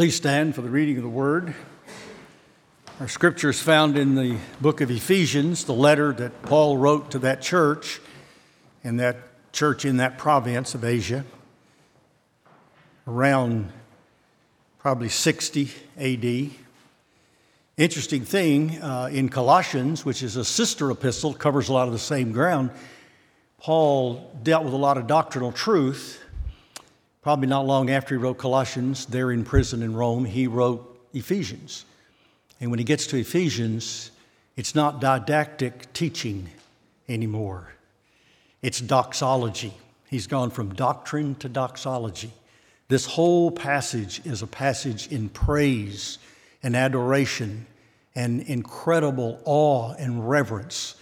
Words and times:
Please 0.00 0.16
stand 0.16 0.54
for 0.54 0.62
the 0.62 0.70
reading 0.70 0.96
of 0.96 1.02
the 1.02 1.10
word. 1.10 1.52
Our 3.00 3.06
scripture 3.06 3.50
is 3.50 3.60
found 3.60 3.98
in 3.98 4.14
the 4.14 4.38
book 4.58 4.80
of 4.80 4.90
Ephesians, 4.90 5.64
the 5.64 5.74
letter 5.74 6.10
that 6.14 6.40
Paul 6.40 6.78
wrote 6.78 7.10
to 7.10 7.18
that 7.18 7.42
church 7.42 8.00
and 8.82 8.98
that 8.98 9.18
church 9.52 9.84
in 9.84 9.98
that 9.98 10.16
province 10.16 10.74
of 10.74 10.84
Asia 10.84 11.26
around 13.06 13.70
probably 14.78 15.10
60 15.10 15.70
AD. 15.98 16.50
Interesting 17.76 18.24
thing 18.24 18.80
uh, 18.80 19.10
in 19.12 19.28
Colossians, 19.28 20.06
which 20.06 20.22
is 20.22 20.36
a 20.36 20.46
sister 20.46 20.90
epistle, 20.90 21.34
covers 21.34 21.68
a 21.68 21.74
lot 21.74 21.88
of 21.88 21.92
the 21.92 21.98
same 21.98 22.32
ground. 22.32 22.70
Paul 23.58 24.34
dealt 24.42 24.64
with 24.64 24.72
a 24.72 24.78
lot 24.78 24.96
of 24.96 25.06
doctrinal 25.06 25.52
truth 25.52 26.24
Probably 27.22 27.48
not 27.48 27.66
long 27.66 27.90
after 27.90 28.14
he 28.14 28.22
wrote 28.22 28.38
Colossians, 28.38 29.06
there 29.06 29.30
in 29.30 29.44
prison 29.44 29.82
in 29.82 29.94
Rome, 29.94 30.24
he 30.24 30.46
wrote 30.46 31.08
Ephesians. 31.12 31.84
And 32.60 32.70
when 32.70 32.78
he 32.78 32.84
gets 32.84 33.06
to 33.08 33.16
Ephesians, 33.18 34.10
it's 34.56 34.74
not 34.74 35.00
didactic 35.00 35.92
teaching 35.92 36.48
anymore, 37.08 37.74
it's 38.62 38.80
doxology. 38.80 39.74
He's 40.08 40.26
gone 40.26 40.50
from 40.50 40.74
doctrine 40.74 41.36
to 41.36 41.48
doxology. 41.48 42.32
This 42.88 43.06
whole 43.06 43.52
passage 43.52 44.20
is 44.26 44.42
a 44.42 44.46
passage 44.48 45.06
in 45.06 45.28
praise 45.28 46.18
and 46.64 46.74
adoration 46.74 47.66
and 48.16 48.42
incredible 48.42 49.40
awe 49.44 49.94
and 49.94 50.28
reverence 50.28 50.96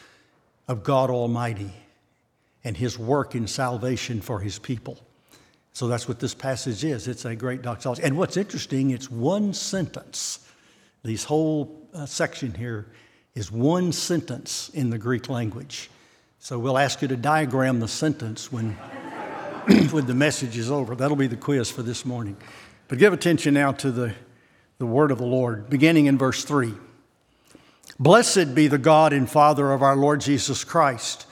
of 0.69 0.85
God 0.85 1.09
Almighty 1.09 1.73
and 2.63 2.77
His 2.77 2.99
work 2.99 3.35
in 3.35 3.47
salvation 3.47 4.21
for 4.21 4.41
His 4.41 4.59
people. 4.59 4.99
So 5.79 5.87
that's 5.87 6.09
what 6.09 6.19
this 6.19 6.35
passage 6.35 6.83
is. 6.83 7.07
It's 7.07 7.25
a 7.25 7.37
great 7.37 7.63
doxology. 7.63 8.03
And 8.03 8.19
what's 8.19 8.37
interesting, 8.37 8.91
it's 8.91 9.09
one 9.09 9.55
sentence. 9.55 10.45
This 11.05 11.23
whole 11.23 11.89
uh, 11.95 12.05
section 12.05 12.53
here 12.53 12.89
is 13.37 13.53
one 13.53 13.93
sentence 13.93 14.71
in 14.75 14.91
the 14.91 14.99
Greek 14.99 15.29
language. 15.29 15.89
So 16.41 16.59
we'll 16.59 16.79
ask 16.79 17.01
you 17.01 17.07
to 17.07 17.17
diagram 17.17 17.79
the 17.79 17.87
sentence 17.87 18.51
when, 18.51 18.71
when 19.93 20.05
the 20.05 20.17
message 20.17 20.59
is 20.59 20.69
over. 20.69 20.97
That'll 20.97 21.17
be 21.17 21.29
the 21.29 21.37
quiz 21.37 21.71
for 21.71 21.85
this 21.85 22.05
morning. 22.05 22.37
But 22.89 22.99
give 22.99 23.13
attention 23.13 23.55
now 23.55 23.71
to 23.71 23.93
the, 23.93 24.15
the 24.79 24.87
word 24.87 25.13
of 25.13 25.19
the 25.19 25.27
Lord, 25.27 25.71
beginning 25.71 26.07
in 26.07 26.19
verse 26.19 26.43
3. 26.43 26.75
Blessed 28.01 28.53
be 28.53 28.67
the 28.67 28.79
God 28.79 29.13
and 29.13 29.31
Father 29.31 29.71
of 29.71 29.83
our 29.83 29.95
Lord 29.95 30.23
Jesus 30.23 30.65
Christ, 30.65 31.25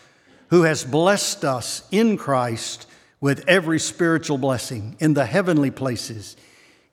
who 0.51 0.63
has 0.63 0.85
blessed 0.85 1.45
us 1.45 1.83
in 1.91 2.17
Christ 2.17 2.87
with 3.27 3.43
every 3.49 3.81
spiritual 3.81 4.39
blessing 4.39 4.95
in 5.01 5.15
the 5.15 5.27
heavenly 5.27 5.69
places, 5.69 6.37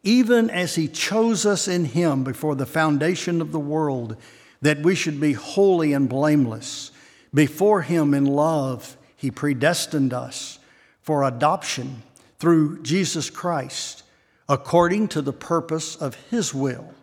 even 0.01 0.49
as 0.49 0.73
He 0.73 0.87
chose 0.87 1.45
us 1.45 1.67
in 1.67 1.85
Him 1.85 2.23
before 2.23 2.55
the 2.55 2.65
foundation 2.65 3.39
of 3.39 3.51
the 3.51 3.59
world, 3.59 4.17
that 4.59 4.79
we 4.79 4.95
should 4.95 5.19
be 5.19 5.33
holy 5.33 5.93
and 5.93 6.09
blameless. 6.09 6.89
Before 7.35 7.83
Him 7.83 8.15
in 8.15 8.25
love, 8.25 8.97
He 9.15 9.29
predestined 9.29 10.11
us 10.11 10.57
for 11.03 11.23
adoption 11.23 12.01
through 12.39 12.81
Jesus 12.81 13.29
Christ, 13.29 14.01
according 14.49 15.09
to 15.09 15.21
the 15.21 15.33
purpose 15.33 15.95
of 15.95 16.15
His 16.31 16.51
will, 16.51 16.95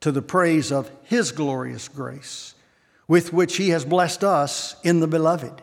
to 0.00 0.12
the 0.12 0.20
praise 0.20 0.70
of 0.70 0.90
His 1.02 1.32
glorious 1.32 1.88
grace, 1.88 2.54
with 3.08 3.32
which 3.32 3.56
He 3.56 3.70
has 3.70 3.86
blessed 3.86 4.22
us 4.22 4.76
in 4.82 5.00
the 5.00 5.08
Beloved. 5.08 5.62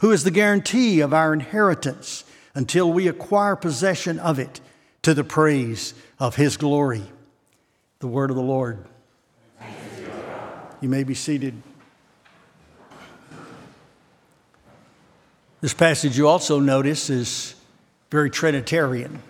who 0.00 0.10
is 0.10 0.24
the 0.24 0.30
guarantee 0.30 1.00
of 1.00 1.12
our 1.12 1.32
inheritance 1.32 2.24
until 2.54 2.92
we 2.92 3.08
acquire 3.08 3.56
possession 3.56 4.18
of 4.18 4.38
it 4.38 4.60
to 5.02 5.14
the 5.14 5.24
praise 5.24 5.94
of 6.18 6.36
His 6.36 6.56
glory. 6.56 7.02
The 8.00 8.08
word 8.08 8.30
of 8.30 8.36
the 8.36 8.42
Lord. 8.42 8.84
You 10.80 10.88
may 10.88 11.02
be 11.02 11.14
seated. 11.14 11.60
This 15.60 15.74
passage 15.74 16.16
you 16.16 16.28
also 16.28 16.60
notice 16.60 17.10
is 17.10 17.56
very 18.10 18.30
Trinitarian. 18.30 19.22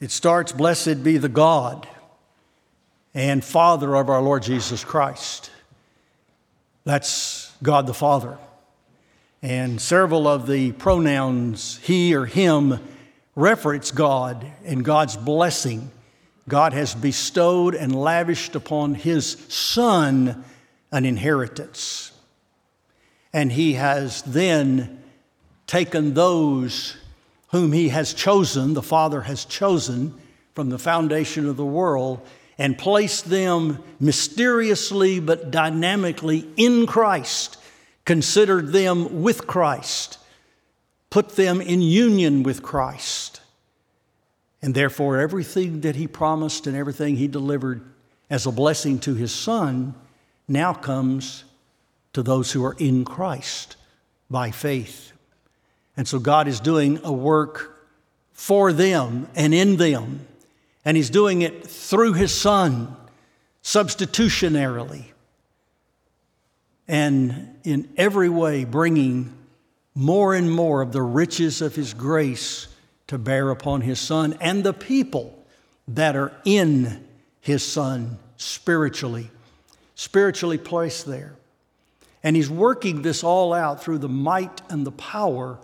It 0.00 0.10
starts, 0.10 0.50
Blessed 0.50 1.04
be 1.04 1.18
the 1.18 1.28
God 1.28 1.86
and 3.14 3.44
Father 3.44 3.94
of 3.94 4.10
our 4.10 4.20
Lord 4.20 4.42
Jesus 4.42 4.82
Christ. 4.82 5.50
That's 6.84 7.52
God 7.62 7.86
the 7.86 7.94
Father. 7.94 8.38
And 9.44 9.78
several 9.78 10.26
of 10.26 10.46
the 10.46 10.72
pronouns 10.72 11.78
he 11.82 12.14
or 12.14 12.24
him 12.24 12.80
reference 13.36 13.90
God 13.90 14.46
and 14.64 14.82
God's 14.82 15.18
blessing. 15.18 15.90
God 16.48 16.72
has 16.72 16.94
bestowed 16.94 17.74
and 17.74 17.94
lavished 17.94 18.54
upon 18.54 18.94
his 18.94 19.32
son 19.50 20.46
an 20.90 21.04
inheritance. 21.04 22.12
And 23.34 23.52
he 23.52 23.74
has 23.74 24.22
then 24.22 25.02
taken 25.66 26.14
those 26.14 26.96
whom 27.48 27.72
he 27.72 27.90
has 27.90 28.14
chosen, 28.14 28.72
the 28.72 28.80
Father 28.80 29.20
has 29.20 29.44
chosen 29.44 30.14
from 30.54 30.70
the 30.70 30.78
foundation 30.78 31.46
of 31.46 31.58
the 31.58 31.66
world, 31.66 32.26
and 32.56 32.78
placed 32.78 33.28
them 33.28 33.84
mysteriously 34.00 35.20
but 35.20 35.50
dynamically 35.50 36.48
in 36.56 36.86
Christ 36.86 37.58
considered 38.04 38.72
them 38.72 39.22
with 39.22 39.46
Christ, 39.46 40.18
put 41.10 41.30
them 41.36 41.60
in 41.60 41.80
union 41.80 42.42
with 42.42 42.62
Christ. 42.62 43.40
And 44.62 44.74
therefore, 44.74 45.18
everything 45.18 45.82
that 45.82 45.96
he 45.96 46.06
promised 46.06 46.66
and 46.66 46.76
everything 46.76 47.16
he 47.16 47.28
delivered 47.28 47.82
as 48.30 48.46
a 48.46 48.52
blessing 48.52 48.98
to 49.00 49.14
his 49.14 49.32
son 49.32 49.94
now 50.48 50.72
comes 50.72 51.44
to 52.12 52.22
those 52.22 52.52
who 52.52 52.64
are 52.64 52.76
in 52.78 53.04
Christ 53.04 53.76
by 54.30 54.50
faith. 54.50 55.12
And 55.96 56.08
so 56.08 56.18
God 56.18 56.48
is 56.48 56.60
doing 56.60 57.00
a 57.04 57.12
work 57.12 57.86
for 58.32 58.72
them 58.72 59.28
and 59.34 59.54
in 59.54 59.76
them, 59.76 60.26
and 60.84 60.96
he's 60.96 61.10
doing 61.10 61.42
it 61.42 61.66
through 61.66 62.14
his 62.14 62.34
son 62.34 62.96
substitutionarily 63.62 65.13
and 66.86 67.56
in 67.64 67.88
every 67.96 68.28
way 68.28 68.64
bringing 68.64 69.32
more 69.94 70.34
and 70.34 70.50
more 70.50 70.82
of 70.82 70.92
the 70.92 71.02
riches 71.02 71.62
of 71.62 71.74
His 71.74 71.94
grace 71.94 72.66
to 73.06 73.18
bear 73.18 73.50
upon 73.50 73.80
His 73.80 74.00
Son 74.00 74.36
and 74.40 74.64
the 74.64 74.72
people 74.72 75.38
that 75.88 76.16
are 76.16 76.32
in 76.44 77.06
His 77.40 77.64
Son 77.64 78.18
spiritually, 78.36 79.30
spiritually 79.94 80.58
placed 80.58 81.06
there. 81.06 81.36
And 82.22 82.34
He's 82.34 82.50
working 82.50 83.02
this 83.02 83.22
all 83.22 83.52
out 83.52 83.82
through 83.82 83.98
the 83.98 84.08
might 84.08 84.62
and 84.70 84.86
the 84.86 84.92
power 84.92 85.58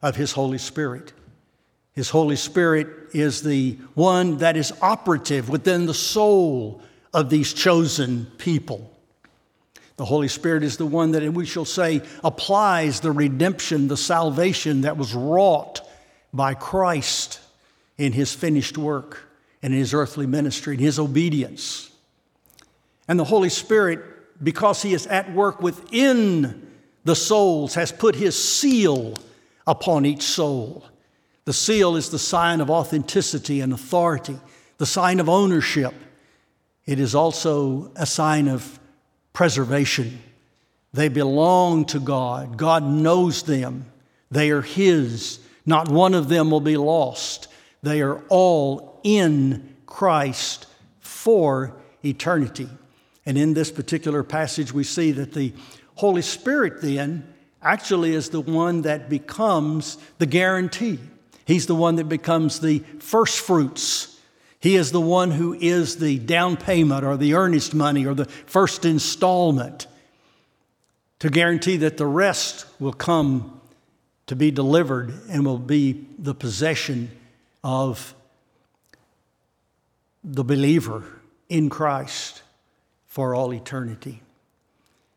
of 0.00 0.16
His 0.16 0.32
Holy 0.32 0.58
Spirit. 0.58 1.12
His 1.94 2.08
Holy 2.10 2.36
Spirit 2.36 2.88
is 3.12 3.42
the 3.42 3.72
one 3.94 4.38
that 4.38 4.56
is 4.56 4.72
operative 4.80 5.48
within 5.48 5.86
the 5.86 5.94
soul 5.94 6.80
of 7.12 7.28
these 7.28 7.52
chosen 7.52 8.26
people. 8.38 8.91
The 10.02 10.06
Holy 10.06 10.26
Spirit 10.26 10.64
is 10.64 10.78
the 10.78 10.84
one 10.84 11.12
that 11.12 11.22
we 11.32 11.46
shall 11.46 11.64
say 11.64 12.02
applies 12.24 12.98
the 12.98 13.12
redemption, 13.12 13.86
the 13.86 13.96
salvation 13.96 14.80
that 14.80 14.96
was 14.96 15.14
wrought 15.14 15.80
by 16.32 16.54
Christ 16.54 17.38
in 17.98 18.10
his 18.12 18.34
finished 18.34 18.76
work 18.76 19.20
and 19.62 19.72
in 19.72 19.78
his 19.78 19.94
earthly 19.94 20.26
ministry, 20.26 20.74
in 20.74 20.80
his 20.80 20.98
obedience. 20.98 21.88
And 23.06 23.16
the 23.16 23.22
Holy 23.22 23.48
Spirit, 23.48 24.00
because 24.42 24.82
He 24.82 24.92
is 24.92 25.06
at 25.06 25.32
work 25.32 25.62
within 25.62 26.72
the 27.04 27.14
souls, 27.14 27.74
has 27.74 27.92
put 27.92 28.16
His 28.16 28.36
seal 28.36 29.14
upon 29.68 30.04
each 30.04 30.24
soul. 30.24 30.84
The 31.44 31.52
seal 31.52 31.94
is 31.94 32.10
the 32.10 32.18
sign 32.18 32.60
of 32.60 32.70
authenticity 32.70 33.60
and 33.60 33.72
authority, 33.72 34.40
the 34.78 34.84
sign 34.84 35.20
of 35.20 35.28
ownership. 35.28 35.94
It 36.86 36.98
is 36.98 37.14
also 37.14 37.92
a 37.94 38.04
sign 38.04 38.48
of 38.48 38.80
preservation. 39.32 40.22
They 40.92 41.08
belong 41.08 41.86
to 41.86 42.00
God. 42.00 42.56
God 42.56 42.84
knows 42.84 43.42
them. 43.42 43.86
They 44.30 44.50
are 44.50 44.62
His. 44.62 45.38
Not 45.64 45.88
one 45.88 46.14
of 46.14 46.28
them 46.28 46.50
will 46.50 46.60
be 46.60 46.76
lost. 46.76 47.48
They 47.82 48.02
are 48.02 48.22
all 48.28 49.00
in 49.02 49.76
Christ 49.86 50.66
for 51.00 51.74
eternity. 52.04 52.68
And 53.24 53.38
in 53.38 53.54
this 53.54 53.70
particular 53.70 54.22
passage, 54.22 54.72
we 54.72 54.84
see 54.84 55.12
that 55.12 55.32
the 55.32 55.52
Holy 55.94 56.22
Spirit 56.22 56.82
then 56.82 57.32
actually 57.62 58.14
is 58.14 58.30
the 58.30 58.40
one 58.40 58.82
that 58.82 59.08
becomes 59.08 59.98
the 60.18 60.26
guarantee. 60.26 60.98
He's 61.44 61.66
the 61.66 61.74
one 61.74 61.96
that 61.96 62.08
becomes 62.08 62.60
the 62.60 62.80
first 62.98 63.40
fruits. 63.40 64.11
He 64.62 64.76
is 64.76 64.92
the 64.92 65.00
one 65.00 65.32
who 65.32 65.54
is 65.54 65.96
the 65.96 66.20
down 66.20 66.56
payment 66.56 67.04
or 67.04 67.16
the 67.16 67.34
earnest 67.34 67.74
money 67.74 68.06
or 68.06 68.14
the 68.14 68.26
first 68.26 68.84
installment 68.84 69.88
to 71.18 71.28
guarantee 71.28 71.78
that 71.78 71.96
the 71.96 72.06
rest 72.06 72.66
will 72.78 72.92
come 72.92 73.60
to 74.28 74.36
be 74.36 74.52
delivered 74.52 75.12
and 75.28 75.44
will 75.44 75.58
be 75.58 76.06
the 76.16 76.32
possession 76.32 77.10
of 77.64 78.14
the 80.22 80.44
believer 80.44 81.02
in 81.48 81.68
Christ 81.68 82.42
for 83.08 83.34
all 83.34 83.52
eternity. 83.52 84.22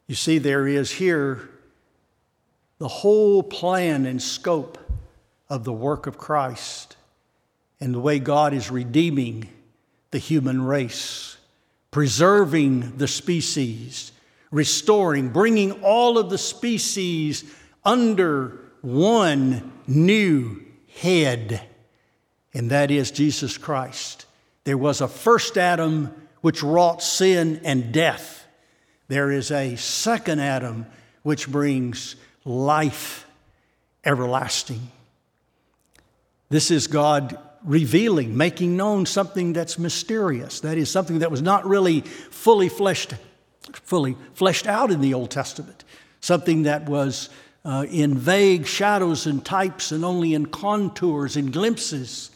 You 0.08 0.16
see, 0.16 0.40
there 0.40 0.68
is 0.68 0.90
here 0.90 1.52
the 2.80 2.88
whole 2.88 3.44
plan 3.44 4.08
and 4.08 4.20
scope 4.20 4.80
of 5.50 5.66
the 5.66 5.74
work 5.74 6.08
of 6.08 6.18
Christ 6.18 6.95
and 7.80 7.94
the 7.94 8.00
way 8.00 8.20
God 8.20 8.54
is 8.54 8.72
redeeming 8.72 9.50
the 10.12 10.18
human 10.18 10.62
race, 10.62 11.38
preserving 11.92 12.98
the 12.98 13.08
species, 13.08 14.12
restoring, 14.52 15.30
bringing 15.30 15.84
all 15.84 16.18
of 16.18 16.30
the 16.30 16.38
species 16.38 17.44
under 17.84 18.60
one 18.82 19.74
new 19.88 20.64
head, 21.00 21.62
and 22.54 22.72
that 22.72 22.92
is 22.92 23.12
Jesus 23.12 23.58
Christ. 23.58 24.26
There 24.64 24.78
was 24.78 25.02
a 25.02 25.08
first 25.08 25.58
Adam 25.58 26.14
which 26.42 26.64
wrought 26.64 27.04
sin 27.04 27.62
and 27.64 27.92
death. 27.92 28.46
There 29.08 29.32
is 29.32 29.52
a 29.52 29.76
second 29.76 30.40
Adam 30.40 30.86
which 31.24 31.50
brings 31.50 32.16
life 32.46 33.28
everlasting. 34.04 34.92
This 36.50 36.72
is 36.72 36.88
God 36.88 37.38
revealing, 37.66 38.38
making 38.38 38.78
known 38.78 39.06
something 39.06 39.54
that's 39.54 39.78
mysterious. 39.78 40.62
That 40.62 40.78
is 40.78 40.90
something 40.90 41.20
that 41.20 41.32
was 41.32 41.42
not 41.42 41.66
really 41.66 42.02
fully 42.02 42.70
fleshed, 42.70 43.16
fully 43.74 44.16
fleshed 44.34 44.68
out 44.68 44.92
in 44.92 45.02
the 45.02 45.14
Old 45.14 45.32
Testament. 45.32 45.84
Something 46.22 46.64
that 46.64 46.88
was 46.88 47.30
uh, 47.64 47.86
in 47.90 48.18
vague 48.18 48.66
shadows 48.66 49.26
and 49.26 49.44
types 49.44 49.92
and 49.92 50.06
only 50.06 50.34
in 50.34 50.46
contours 50.46 51.36
and 51.36 51.52
glimpses. 51.52 52.32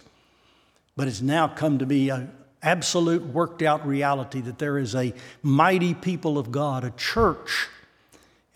But 0.96 1.08
it's 1.08 1.22
now 1.22 1.48
come 1.48 1.80
to 1.80 1.86
be 1.86 2.10
an 2.10 2.31
absolute 2.62 3.26
worked 3.26 3.62
out 3.62 3.88
reality 3.88 4.42
that 4.42 4.58
there 4.58 4.78
is 4.78 4.96
a 4.96 5.14
mighty 5.42 5.94
people 5.94 6.38
of 6.38 6.52
God, 6.52 6.84
a 6.84 6.92
church 6.92 7.70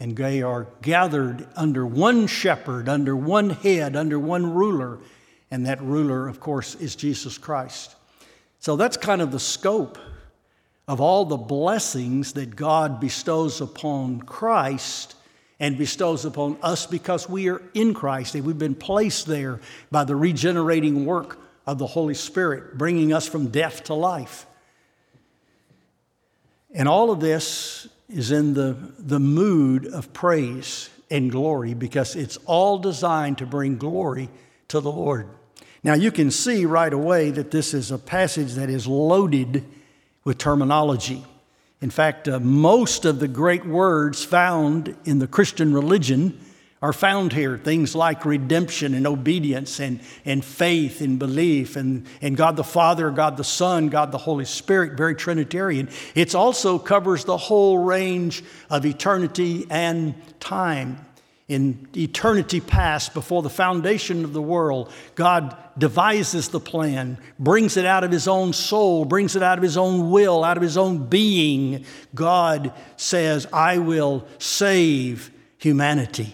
and 0.04 0.18
they 0.18 0.42
are 0.42 0.68
gathered 0.82 1.48
under 1.56 1.86
one 1.86 2.28
shepherd, 2.28 2.90
under 2.90 3.16
one 3.16 3.52
head, 3.52 3.96
under 3.96 4.20
one 4.20 4.54
ruler, 4.54 5.00
and 5.54 5.68
that 5.68 5.80
ruler, 5.84 6.28
of 6.28 6.40
course, 6.40 6.74
is 6.74 6.96
Jesus 6.96 7.38
Christ. 7.38 7.96
So 8.58 8.76
that's 8.76 8.98
kind 8.98 9.22
of 9.22 9.32
the 9.32 9.40
scope 9.40 10.00
of 10.88 11.00
all 11.00 11.26
the 11.26 11.38
blessings 11.38 12.34
that 12.34 12.56
God 12.56 13.00
bestows 13.00 13.62
upon 13.62 14.22
Christ 14.22 15.14
and 15.60 15.78
bestows 15.78 16.26
upon 16.26 16.58
us 16.64 16.88
because 16.88 17.30
we 17.30 17.50
are 17.50 17.62
in 17.76 17.94
Christ 17.94 18.34
and 18.34 18.44
we've 18.46 18.58
been 18.58 18.74
placed 18.74 19.28
there 19.28 19.60
by 19.92 20.06
the 20.06 20.16
regenerating 20.16 21.06
work 21.06 21.40
of 21.68 21.78
the 21.78 21.86
Holy 21.86 22.16
Spirit, 22.16 22.76
bringing 22.76 23.14
us 23.14 23.28
from 23.28 23.50
death 23.50 23.84
to 23.84 23.94
life. 23.94 24.48
And 26.74 26.88
all 26.88 27.12
of 27.12 27.20
this 27.20 27.88
is 28.10 28.32
in 28.32 28.56
the, 28.56 28.76
the 28.98 29.20
mood 29.20 29.86
of 29.86 30.14
praise 30.14 30.90
and 31.12 31.30
glory 31.30 31.76
because 31.76 32.16
it's 32.16 32.38
all 32.48 32.80
designed 32.80 33.38
to 33.38 33.46
bring 33.46 33.78
glory 33.78 34.32
to 34.70 34.80
the 34.80 34.92
Lord. 34.92 35.30
Now, 35.84 35.96
you 35.96 36.12
can 36.12 36.32
see 36.32 36.66
right 36.66 36.94
away 36.94 37.32
that 37.32 37.52
this 37.52 37.74
is 37.74 37.92
a 37.92 37.98
passage 37.98 38.54
that 38.54 38.70
is 38.70 38.88
loaded 38.88 39.66
with 40.24 40.38
terminology. 40.38 41.26
In 41.82 41.90
fact, 41.90 42.30
uh, 42.30 42.40
most 42.40 43.04
of 43.04 43.20
the 43.20 43.28
great 43.28 43.66
words 43.66 44.24
found 44.24 44.96
in 45.04 45.20
the 45.20 45.28
Christian 45.28 45.74
religion 45.74 46.40
are 46.82 46.94
found 46.94 47.32
here 47.32 47.58
things 47.58 47.96
like 47.96 48.26
redemption 48.26 48.94
and 48.94 49.08
obedience 49.08 49.80
and, 49.80 50.02
and 50.26 50.44
faith 50.44 51.02
and 51.02 51.20
belief 51.20 51.76
and, 51.76 52.06
and 52.22 52.36
God 52.36 52.56
the 52.58 52.64
Father, 52.64 53.10
God 53.10 53.36
the 53.38 53.44
Son, 53.44 53.88
God 53.88 54.12
the 54.12 54.18
Holy 54.18 54.46
Spirit, 54.46 54.98
very 54.98 55.16
Trinitarian. 55.16 55.90
It 56.16 56.36
also 56.36 56.80
covers 56.80 57.26
the 57.26 57.38
whole 57.38 57.78
range 57.78 58.44
of 58.70 58.86
eternity 58.86 59.66
and 59.70 60.14
time. 60.40 61.06
In 61.54 61.88
eternity 61.96 62.60
past, 62.60 63.14
before 63.14 63.44
the 63.44 63.50
foundation 63.50 64.24
of 64.24 64.34
the 64.34 64.42
world, 64.42 64.92
God 65.14 65.56
devises 65.78 66.48
the 66.48 66.60
plan, 66.60 67.20
brings 67.38 67.78
it 67.78 67.86
out 67.86 68.04
of 68.04 68.10
His 68.10 68.28
own 68.28 68.54
soul, 68.54 69.06
brings 69.06 69.36
it 69.36 69.44
out 69.44 69.60
of 69.60 69.64
His 69.64 69.78
own 69.78 70.10
will, 70.10 70.44
out 70.44 70.58
of 70.58 70.64
His 70.64 70.78
own 70.78 71.06
being. 71.06 71.86
God 72.16 72.74
says, 72.98 73.46
I 73.54 73.78
will 73.78 74.28
save 74.40 75.30
humanity. 75.60 76.34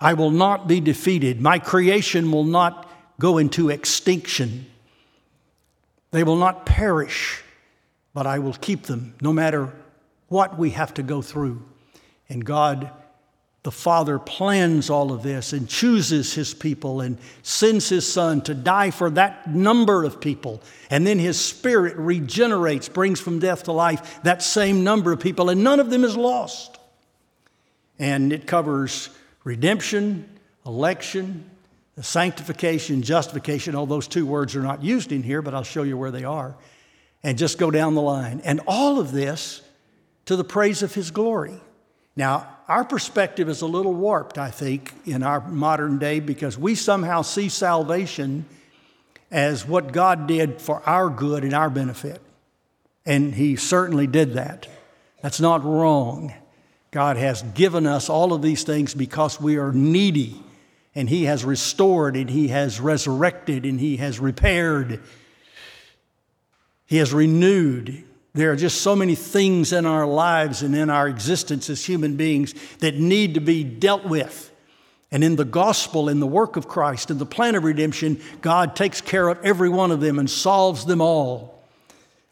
I 0.00 0.14
will 0.14 0.30
not 0.30 0.66
be 0.66 0.80
defeated. 0.80 1.38
My 1.38 1.58
creation 1.58 2.32
will 2.32 2.44
not 2.44 2.90
go 3.20 3.36
into 3.36 3.68
extinction. 3.68 4.64
They 6.12 6.24
will 6.24 6.36
not 6.36 6.64
perish, 6.64 7.42
but 8.14 8.26
I 8.26 8.38
will 8.38 8.54
keep 8.54 8.84
them 8.84 9.16
no 9.20 9.34
matter 9.34 9.70
what 10.28 10.58
we 10.58 10.70
have 10.70 10.94
to 10.94 11.02
go 11.02 11.20
through. 11.20 11.62
And 12.30 12.42
God, 12.42 12.90
the 13.66 13.72
Father, 13.72 14.20
plans 14.20 14.90
all 14.90 15.10
of 15.10 15.24
this 15.24 15.52
and 15.52 15.68
chooses 15.68 16.32
His 16.32 16.54
people 16.54 17.00
and 17.00 17.18
sends 17.42 17.88
His 17.88 18.10
Son 18.10 18.40
to 18.42 18.54
die 18.54 18.92
for 18.92 19.10
that 19.10 19.50
number 19.50 20.04
of 20.04 20.20
people. 20.20 20.62
And 20.88 21.04
then 21.04 21.18
His 21.18 21.36
Spirit 21.36 21.96
regenerates, 21.96 22.88
brings 22.88 23.18
from 23.18 23.40
death 23.40 23.64
to 23.64 23.72
life 23.72 24.20
that 24.22 24.44
same 24.44 24.84
number 24.84 25.10
of 25.10 25.18
people, 25.18 25.50
and 25.50 25.64
none 25.64 25.80
of 25.80 25.90
them 25.90 26.04
is 26.04 26.16
lost. 26.16 26.78
And 27.98 28.32
it 28.32 28.46
covers 28.46 29.10
redemption, 29.42 30.28
election, 30.64 31.50
sanctification, 32.00 33.02
justification. 33.02 33.74
All 33.74 33.86
those 33.86 34.06
two 34.06 34.26
words 34.26 34.54
are 34.54 34.62
not 34.62 34.84
used 34.84 35.10
in 35.10 35.24
here, 35.24 35.42
but 35.42 35.54
I'll 35.54 35.64
show 35.64 35.82
you 35.82 35.98
where 35.98 36.12
they 36.12 36.22
are. 36.22 36.54
And 37.24 37.36
just 37.36 37.58
go 37.58 37.72
down 37.72 37.96
the 37.96 38.00
line. 38.00 38.42
And 38.44 38.60
all 38.68 39.00
of 39.00 39.10
this 39.10 39.60
to 40.26 40.36
the 40.36 40.44
praise 40.44 40.84
of 40.84 40.94
His 40.94 41.10
glory. 41.10 41.60
Now, 42.16 42.48
our 42.66 42.84
perspective 42.84 43.48
is 43.48 43.60
a 43.60 43.66
little 43.66 43.92
warped, 43.92 44.38
I 44.38 44.50
think, 44.50 44.92
in 45.04 45.22
our 45.22 45.46
modern 45.46 45.98
day 45.98 46.18
because 46.18 46.58
we 46.58 46.74
somehow 46.74 47.22
see 47.22 47.48
salvation 47.50 48.46
as 49.30 49.66
what 49.66 49.92
God 49.92 50.26
did 50.26 50.60
for 50.60 50.82
our 50.88 51.10
good 51.10 51.44
and 51.44 51.52
our 51.52 51.68
benefit. 51.68 52.22
And 53.04 53.34
He 53.34 53.56
certainly 53.56 54.06
did 54.06 54.34
that. 54.34 54.66
That's 55.22 55.40
not 55.40 55.62
wrong. 55.64 56.32
God 56.90 57.18
has 57.18 57.42
given 57.42 57.86
us 57.86 58.08
all 58.08 58.32
of 58.32 58.42
these 58.42 58.62
things 58.62 58.94
because 58.94 59.40
we 59.40 59.58
are 59.58 59.72
needy, 59.72 60.42
and 60.94 61.10
He 61.10 61.24
has 61.24 61.44
restored, 61.44 62.16
and 62.16 62.30
He 62.30 62.48
has 62.48 62.80
resurrected, 62.80 63.66
and 63.66 63.78
He 63.78 63.98
has 63.98 64.18
repaired. 64.18 65.02
He 66.86 66.96
has 66.96 67.12
renewed. 67.12 68.04
There 68.36 68.52
are 68.52 68.56
just 68.56 68.82
so 68.82 68.94
many 68.94 69.14
things 69.14 69.72
in 69.72 69.86
our 69.86 70.06
lives 70.06 70.62
and 70.62 70.76
in 70.76 70.90
our 70.90 71.08
existence 71.08 71.70
as 71.70 71.82
human 71.82 72.16
beings 72.16 72.54
that 72.80 72.94
need 72.94 73.32
to 73.34 73.40
be 73.40 73.64
dealt 73.64 74.04
with. 74.04 74.52
And 75.10 75.24
in 75.24 75.36
the 75.36 75.44
gospel, 75.46 76.10
in 76.10 76.20
the 76.20 76.26
work 76.26 76.56
of 76.56 76.68
Christ, 76.68 77.10
in 77.10 77.16
the 77.16 77.24
plan 77.24 77.54
of 77.54 77.64
redemption, 77.64 78.20
God 78.42 78.76
takes 78.76 79.00
care 79.00 79.26
of 79.28 79.42
every 79.42 79.70
one 79.70 79.90
of 79.90 80.02
them 80.02 80.18
and 80.18 80.28
solves 80.28 80.84
them 80.84 81.00
all. 81.00 81.64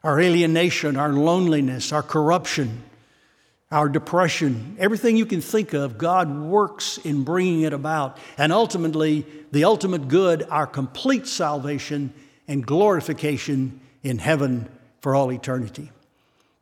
Our 0.02 0.20
alienation, 0.20 0.98
our 0.98 1.10
loneliness, 1.10 1.90
our 1.90 2.02
corruption, 2.02 2.82
our 3.70 3.88
depression, 3.88 4.76
everything 4.78 5.16
you 5.16 5.24
can 5.24 5.40
think 5.40 5.72
of, 5.72 5.96
God 5.96 6.38
works 6.38 6.98
in 6.98 7.24
bringing 7.24 7.62
it 7.62 7.72
about. 7.72 8.18
And 8.36 8.52
ultimately, 8.52 9.24
the 9.52 9.64
ultimate 9.64 10.08
good, 10.08 10.42
our 10.50 10.66
complete 10.66 11.26
salvation 11.26 12.12
and 12.46 12.66
glorification 12.66 13.80
in 14.02 14.18
heaven 14.18 14.68
for 15.00 15.14
all 15.14 15.32
eternity. 15.32 15.90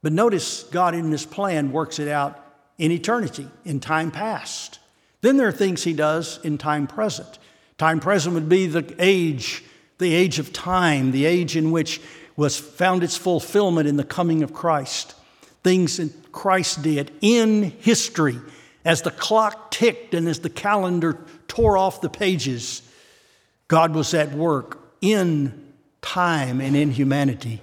But 0.03 0.13
notice 0.13 0.65
God 0.65 0.95
in 0.95 1.11
this 1.11 1.25
plan 1.25 1.73
works 1.73 1.99
it 1.99 2.09
out 2.09 2.39
in 2.77 2.91
eternity, 2.91 3.47
in 3.65 3.79
time 3.81 4.11
past. 4.11 4.81
Then 5.21 5.37
there 5.37 5.49
are 5.49 5.53
things 5.53 5.85
he 5.85 5.93
does 5.93 6.41
in 6.43 6.59
time 6.59 6.87
present. 6.87 7.39
Time 7.79 8.01
present 8.01 8.35
would 8.35 8.49
be 8.49 8.67
the 8.67 8.95
age, 8.99 9.63
the 9.99 10.13
age 10.13 10.39
of 10.39 10.53
time, 10.53 11.13
the 11.13 11.25
age 11.25 11.57
in 11.57 11.71
which 11.71 12.01
was 12.37 12.59
found 12.59 13.05
its 13.05 13.17
fulfillment 13.17 13.89
in 13.89 13.97
the 13.97 14.05
coming 14.05 14.43
of 14.43 14.53
Christ. 14.53 15.15
Things 15.63 15.99
that 15.99 16.33
Christ 16.33 16.83
did 16.83 17.13
in 17.21 17.71
history 17.81 18.39
as 18.85 19.03
the 19.03 19.11
clock 19.13 19.71
ticked 19.71 20.15
and 20.15 20.27
as 20.27 20.41
the 20.41 20.51
calendar 20.51 21.19
tore 21.47 21.77
off 21.77 22.01
the 22.01 22.11
pages. 22.11 22.83
God 23.69 23.95
was 23.95 24.13
at 24.13 24.33
work 24.33 24.79
in 25.01 25.73
time 26.01 26.61
and 26.61 26.75
in 26.75 26.91
humanity, 26.91 27.63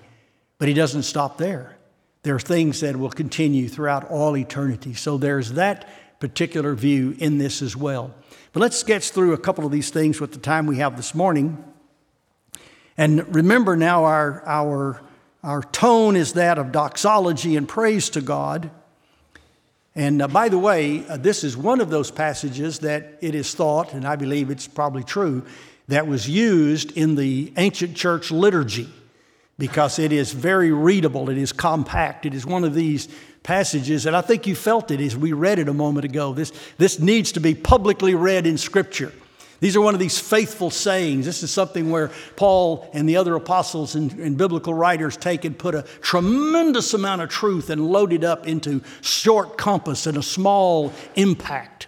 but 0.59 0.69
He 0.69 0.73
doesn't 0.73 1.03
stop 1.03 1.37
there. 1.37 1.75
There 2.23 2.35
are 2.35 2.39
things 2.39 2.81
that 2.81 2.97
will 2.97 3.09
continue 3.09 3.69
throughout 3.69 4.09
all 4.09 4.35
eternity. 4.35 4.93
So 4.93 5.17
there's 5.17 5.53
that 5.53 5.87
particular 6.19 6.75
view 6.75 7.15
in 7.17 7.37
this 7.37 7.61
as 7.61 7.77
well. 7.77 8.13
But 8.51 8.59
let's 8.59 8.77
sketch 8.77 9.11
through 9.11 9.33
a 9.33 9.37
couple 9.37 9.65
of 9.65 9.71
these 9.71 9.89
things 9.89 10.19
with 10.19 10.33
the 10.33 10.39
time 10.39 10.65
we 10.67 10.77
have 10.77 10.97
this 10.97 11.15
morning. 11.15 11.63
And 12.97 13.33
remember 13.33 13.77
now, 13.77 14.03
our, 14.03 14.43
our, 14.45 15.01
our 15.43 15.61
tone 15.61 16.17
is 16.17 16.33
that 16.33 16.57
of 16.57 16.73
doxology 16.73 17.55
and 17.55 17.67
praise 17.69 18.09
to 18.09 18.21
God. 18.21 18.69
And 19.95 20.21
uh, 20.21 20.27
by 20.27 20.49
the 20.49 20.59
way, 20.59 21.07
uh, 21.07 21.15
this 21.15 21.45
is 21.45 21.55
one 21.55 21.79
of 21.79 21.89
those 21.89 22.11
passages 22.11 22.79
that 22.79 23.17
it 23.21 23.35
is 23.35 23.53
thought, 23.53 23.93
and 23.93 24.05
I 24.05 24.17
believe 24.17 24.49
it's 24.49 24.67
probably 24.67 25.03
true, 25.03 25.45
that 25.87 26.05
was 26.07 26.27
used 26.27 26.91
in 26.97 27.15
the 27.15 27.53
ancient 27.55 27.95
church 27.95 28.29
liturgy 28.29 28.89
because 29.59 29.99
it 29.99 30.11
is 30.13 30.31
very 30.31 30.71
readable, 30.71 31.29
it 31.29 31.37
is 31.37 31.51
compact, 31.51 32.25
it 32.25 32.33
is 32.33 32.45
one 32.45 32.63
of 32.63 32.73
these 32.73 33.09
passages, 33.43 34.05
and 34.05 34.15
I 34.15 34.21
think 34.21 34.47
you 34.47 34.55
felt 34.55 34.89
it 34.89 35.01
as 35.01 35.15
we 35.15 35.33
read 35.33 35.59
it 35.59 35.67
a 35.67 35.73
moment 35.73 36.05
ago. 36.05 36.33
This, 36.33 36.53
this 36.77 36.99
needs 36.99 37.33
to 37.33 37.41
be 37.41 37.53
publicly 37.53 38.15
read 38.15 38.47
in 38.47 38.57
Scripture. 38.57 39.11
These 39.59 39.75
are 39.75 39.81
one 39.81 39.93
of 39.93 39.99
these 39.99 40.17
faithful 40.17 40.71
sayings. 40.71 41.25
This 41.25 41.43
is 41.43 41.51
something 41.51 41.91
where 41.91 42.11
Paul 42.37 42.89
and 42.93 43.07
the 43.07 43.17
other 43.17 43.35
apostles 43.35 43.95
and, 43.95 44.13
and, 44.13 44.37
biblical 44.37 44.73
writers 44.73 45.17
take 45.17 45.43
and 45.43 45.57
put 45.57 45.75
a 45.75 45.83
tremendous 46.01 46.93
amount 46.93 47.21
of 47.21 47.29
truth 47.29 47.69
and 47.69 47.85
load 47.85 48.13
it 48.13 48.23
up 48.23 48.47
into 48.47 48.81
short 49.01 49.57
compass 49.57 50.07
and 50.07 50.17
a 50.17 50.23
small 50.23 50.93
impact 51.15 51.87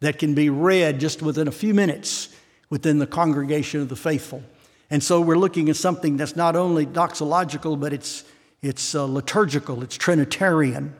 that 0.00 0.18
can 0.18 0.34
be 0.34 0.48
read 0.48 0.98
just 0.98 1.20
within 1.20 1.46
a 1.46 1.52
few 1.52 1.74
minutes 1.74 2.34
within 2.70 2.98
the 2.98 3.06
congregation 3.06 3.82
of 3.82 3.90
the 3.90 3.96
faithful. 3.96 4.42
And 4.90 5.02
so 5.02 5.20
we're 5.20 5.38
looking 5.38 5.68
at 5.68 5.76
something 5.76 6.16
that's 6.16 6.34
not 6.34 6.56
only 6.56 6.84
doxological, 6.84 7.78
but 7.78 7.92
it's, 7.92 8.24
it's 8.60 8.94
uh, 8.94 9.04
liturgical, 9.04 9.82
it's 9.82 9.96
Trinitarian. 9.96 10.94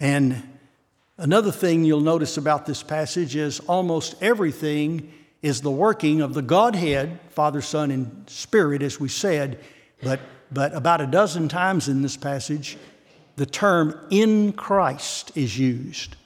And 0.00 0.42
another 1.16 1.52
thing 1.52 1.84
you'll 1.84 2.00
notice 2.00 2.36
about 2.36 2.66
this 2.66 2.82
passage 2.82 3.36
is 3.36 3.60
almost 3.60 4.20
everything 4.20 5.12
is 5.40 5.60
the 5.60 5.70
working 5.70 6.20
of 6.20 6.34
the 6.34 6.42
Godhead, 6.42 7.20
Father, 7.30 7.62
Son, 7.62 7.92
and 7.92 8.28
Spirit, 8.28 8.82
as 8.82 8.98
we 8.98 9.08
said, 9.08 9.60
but, 10.02 10.18
but 10.50 10.74
about 10.74 11.00
a 11.00 11.06
dozen 11.06 11.48
times 11.48 11.88
in 11.88 12.02
this 12.02 12.16
passage, 12.16 12.76
the 13.36 13.46
term 13.46 13.98
in 14.10 14.52
Christ 14.52 15.30
is 15.36 15.56
used. 15.58 16.16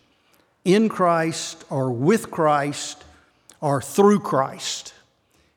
In 0.65 0.89
Christ, 0.89 1.65
or 1.69 1.91
with 1.91 2.31
Christ, 2.31 3.05
or 3.61 3.83
through 3.83 4.21
Christ. 4.21 4.95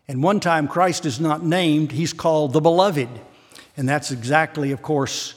And 0.08 0.22
one 0.22 0.40
time 0.40 0.68
Christ 0.68 1.06
is 1.06 1.20
not 1.20 1.44
named, 1.44 1.92
he's 1.92 2.14
called 2.14 2.54
the 2.54 2.62
Beloved. 2.62 3.10
And 3.78 3.88
that's 3.88 4.12
exactly, 4.12 4.72
of 4.72 4.82
course, 4.82 5.36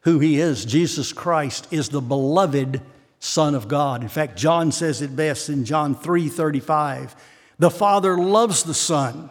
who 0.00 0.18
he 0.18 0.40
is. 0.40 0.64
Jesus 0.64 1.12
Christ 1.12 1.68
is 1.70 1.88
the 1.88 2.00
beloved 2.00 2.80
Son 3.20 3.54
of 3.54 3.68
God. 3.68 4.02
In 4.02 4.08
fact, 4.08 4.36
John 4.36 4.72
says 4.72 5.02
it 5.02 5.16
best 5.16 5.48
in 5.48 5.64
John 5.64 5.94
3 5.94 6.28
35. 6.28 7.16
The 7.58 7.70
Father 7.70 8.16
loves 8.16 8.62
the 8.62 8.74
Son 8.74 9.30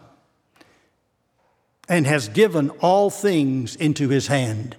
and 1.88 2.06
has 2.06 2.28
given 2.28 2.70
all 2.82 3.10
things 3.10 3.76
into 3.76 4.10
his 4.10 4.28
hand. 4.28 4.76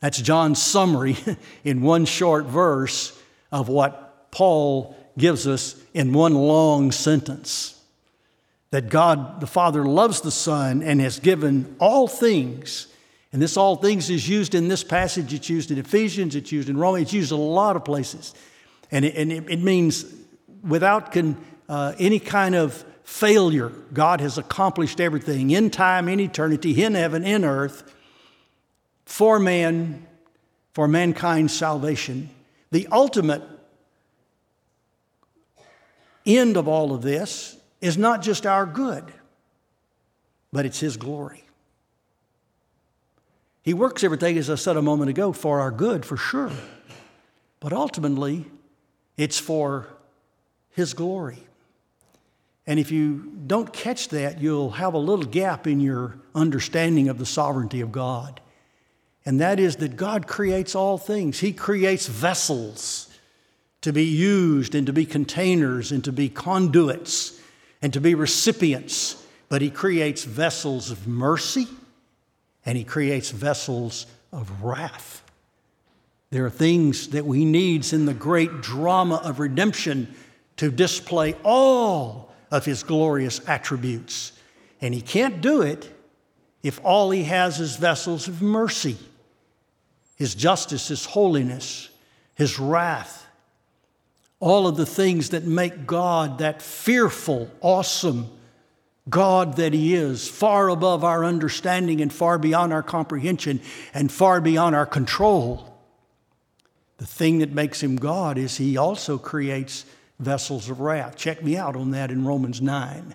That's 0.00 0.20
John's 0.20 0.62
summary 0.62 1.16
in 1.64 1.82
one 1.82 2.04
short 2.04 2.46
verse 2.46 3.20
of 3.52 3.68
what 3.68 4.30
Paul 4.30 4.96
gives 5.18 5.46
us 5.46 5.74
in 5.92 6.12
one 6.12 6.34
long 6.34 6.92
sentence 6.92 7.77
that 8.70 8.90
God 8.90 9.40
the 9.40 9.46
Father 9.46 9.84
loves 9.84 10.20
the 10.20 10.30
Son 10.30 10.82
and 10.82 11.00
has 11.00 11.18
given 11.18 11.76
all 11.78 12.06
things. 12.06 12.86
And 13.32 13.42
this 13.42 13.56
all 13.56 13.76
things 13.76 14.08
is 14.10 14.28
used 14.28 14.54
in 14.54 14.68
this 14.68 14.84
passage, 14.84 15.34
it's 15.34 15.50
used 15.50 15.70
in 15.70 15.78
Ephesians, 15.78 16.34
it's 16.34 16.52
used 16.52 16.68
in 16.68 16.76
Romans, 16.76 17.04
it's 17.04 17.12
used 17.12 17.32
in 17.32 17.38
a 17.38 17.42
lot 17.42 17.76
of 17.76 17.84
places. 17.84 18.34
And 18.90 19.04
it, 19.04 19.16
and 19.16 19.32
it, 19.32 19.50
it 19.50 19.62
means 19.62 20.04
without 20.62 21.12
con, 21.12 21.36
uh, 21.68 21.94
any 21.98 22.18
kind 22.18 22.54
of 22.54 22.84
failure, 23.04 23.70
God 23.92 24.20
has 24.20 24.38
accomplished 24.38 25.00
everything 25.00 25.50
in 25.50 25.70
time, 25.70 26.08
in 26.08 26.20
eternity, 26.20 26.82
in 26.82 26.94
heaven, 26.94 27.24
in 27.24 27.44
earth, 27.44 27.94
for 29.04 29.38
man, 29.38 30.06
for 30.72 30.88
mankind's 30.88 31.54
salvation. 31.54 32.30
The 32.70 32.86
ultimate 32.92 33.42
end 36.24 36.56
of 36.56 36.68
all 36.68 36.94
of 36.94 37.02
this 37.02 37.57
is 37.80 37.96
not 37.96 38.22
just 38.22 38.46
our 38.46 38.66
good, 38.66 39.04
but 40.52 40.66
it's 40.66 40.80
His 40.80 40.96
glory. 40.96 41.44
He 43.62 43.74
works 43.74 44.02
everything, 44.02 44.38
as 44.38 44.48
I 44.48 44.54
said 44.54 44.76
a 44.76 44.82
moment 44.82 45.10
ago, 45.10 45.32
for 45.32 45.60
our 45.60 45.70
good, 45.70 46.04
for 46.04 46.16
sure. 46.16 46.50
But 47.60 47.72
ultimately, 47.72 48.46
it's 49.16 49.38
for 49.38 49.88
His 50.70 50.94
glory. 50.94 51.38
And 52.66 52.78
if 52.78 52.90
you 52.90 53.32
don't 53.46 53.72
catch 53.72 54.08
that, 54.08 54.40
you'll 54.40 54.70
have 54.70 54.94
a 54.94 54.98
little 54.98 55.24
gap 55.24 55.66
in 55.66 55.80
your 55.80 56.18
understanding 56.34 57.08
of 57.08 57.18
the 57.18 57.26
sovereignty 57.26 57.80
of 57.80 57.92
God. 57.92 58.40
And 59.24 59.40
that 59.40 59.60
is 59.60 59.76
that 59.76 59.96
God 59.96 60.26
creates 60.26 60.74
all 60.74 60.98
things, 60.98 61.40
He 61.40 61.52
creates 61.52 62.06
vessels 62.06 63.04
to 63.82 63.92
be 63.92 64.04
used 64.04 64.74
and 64.74 64.86
to 64.86 64.92
be 64.92 65.06
containers 65.06 65.92
and 65.92 66.02
to 66.04 66.12
be 66.12 66.28
conduits 66.28 67.37
and 67.80 67.92
to 67.92 68.00
be 68.00 68.14
recipients, 68.14 69.24
but 69.48 69.62
He 69.62 69.70
creates 69.70 70.24
vessels 70.24 70.90
of 70.90 71.06
mercy 71.06 71.66
and 72.64 72.76
He 72.76 72.84
creates 72.84 73.30
vessels 73.30 74.06
of 74.32 74.62
wrath. 74.62 75.22
There 76.30 76.44
are 76.44 76.50
things 76.50 77.08
that 77.08 77.24
we 77.24 77.44
need 77.44 77.90
in 77.92 78.04
the 78.04 78.14
great 78.14 78.60
drama 78.60 79.16
of 79.24 79.40
redemption 79.40 80.14
to 80.56 80.70
display 80.70 81.34
all 81.44 82.34
of 82.50 82.64
His 82.64 82.82
glorious 82.82 83.40
attributes. 83.48 84.32
And 84.80 84.92
He 84.92 85.00
can't 85.00 85.40
do 85.40 85.62
it 85.62 85.90
if 86.62 86.80
all 86.84 87.10
He 87.10 87.24
has 87.24 87.60
is 87.60 87.76
vessels 87.76 88.28
of 88.28 88.42
mercy. 88.42 88.98
His 90.16 90.34
justice, 90.34 90.88
His 90.88 91.06
holiness, 91.06 91.88
His 92.34 92.58
wrath, 92.58 93.24
all 94.40 94.66
of 94.66 94.76
the 94.76 94.86
things 94.86 95.30
that 95.30 95.44
make 95.44 95.86
God 95.86 96.38
that 96.38 96.62
fearful, 96.62 97.50
awesome 97.60 98.30
God 99.08 99.56
that 99.56 99.72
He 99.72 99.94
is, 99.94 100.28
far 100.28 100.68
above 100.68 101.02
our 101.02 101.24
understanding 101.24 102.00
and 102.00 102.12
far 102.12 102.38
beyond 102.38 102.72
our 102.72 102.82
comprehension 102.82 103.60
and 103.94 104.12
far 104.12 104.40
beyond 104.40 104.74
our 104.76 104.86
control. 104.86 105.74
The 106.98 107.06
thing 107.06 107.38
that 107.38 107.52
makes 107.52 107.82
Him 107.82 107.96
God 107.96 108.38
is 108.38 108.58
He 108.58 108.76
also 108.76 109.18
creates 109.18 109.84
vessels 110.18 110.68
of 110.68 110.80
wrath. 110.80 111.16
Check 111.16 111.42
me 111.42 111.56
out 111.56 111.76
on 111.76 111.92
that 111.92 112.10
in 112.10 112.24
Romans 112.24 112.60
9. 112.60 113.14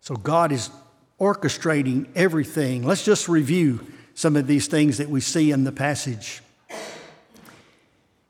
So 0.00 0.14
God 0.14 0.52
is 0.52 0.70
orchestrating 1.20 2.06
everything. 2.14 2.84
Let's 2.84 3.04
just 3.04 3.28
review 3.28 3.86
some 4.14 4.36
of 4.36 4.46
these 4.46 4.66
things 4.66 4.98
that 4.98 5.08
we 5.08 5.20
see 5.20 5.50
in 5.50 5.64
the 5.64 5.72
passage 5.72 6.40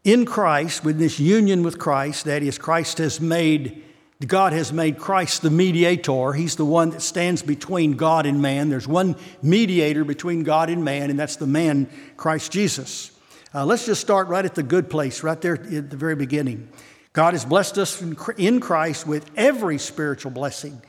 in 0.05 0.25
Christ, 0.25 0.85
with 0.85 0.99
this 0.99 1.19
union 1.19 1.63
with 1.63 1.79
Christ, 1.79 2.25
that 2.25 2.43
is, 2.43 2.59
Christ 2.59 2.99
has 2.99 3.21
made, 3.21 3.83
God 4.27 4.53
has 4.53 4.73
made 4.73 4.99
Christ 4.99 5.43
the 5.43 5.51
mediator. 5.51 6.33
He's 6.33 6.57
the 6.57 6.65
one 6.65 6.91
that 6.91 7.03
stands 7.03 7.43
between 7.43 7.93
God 7.97 8.25
and 8.25 8.41
man. 8.41 8.69
There's 8.69 8.89
one 8.89 9.17
mediator 9.43 10.05
between 10.05 10.45
God 10.45 10.71
and 10.71 10.85
man, 10.85 11.11
and 11.11 11.19
that's 11.19 11.37
the 11.37 11.47
man, 11.47 11.89
Christ 12.17 12.53
Jesus. 12.53 13.11
Uh, 13.55 13.65
let's 13.65 13.87
just 13.87 14.01
start 14.01 14.29
right 14.29 14.45
at 14.45 14.55
the 14.55 14.63
good 14.63 14.89
place, 14.91 15.23
right 15.23 15.41
there 15.41 15.55
at 15.55 15.91
the 15.91 15.97
very 15.97 16.17
beginning. 16.17 16.69
God 17.13 17.35
has 17.35 17.45
blessed 17.45 17.79
us 17.79 18.01
in 18.37 18.61
Christ 18.61 19.07
with 19.07 19.31
every 19.37 19.79
spiritual 19.79 20.31
blessing 20.31 20.81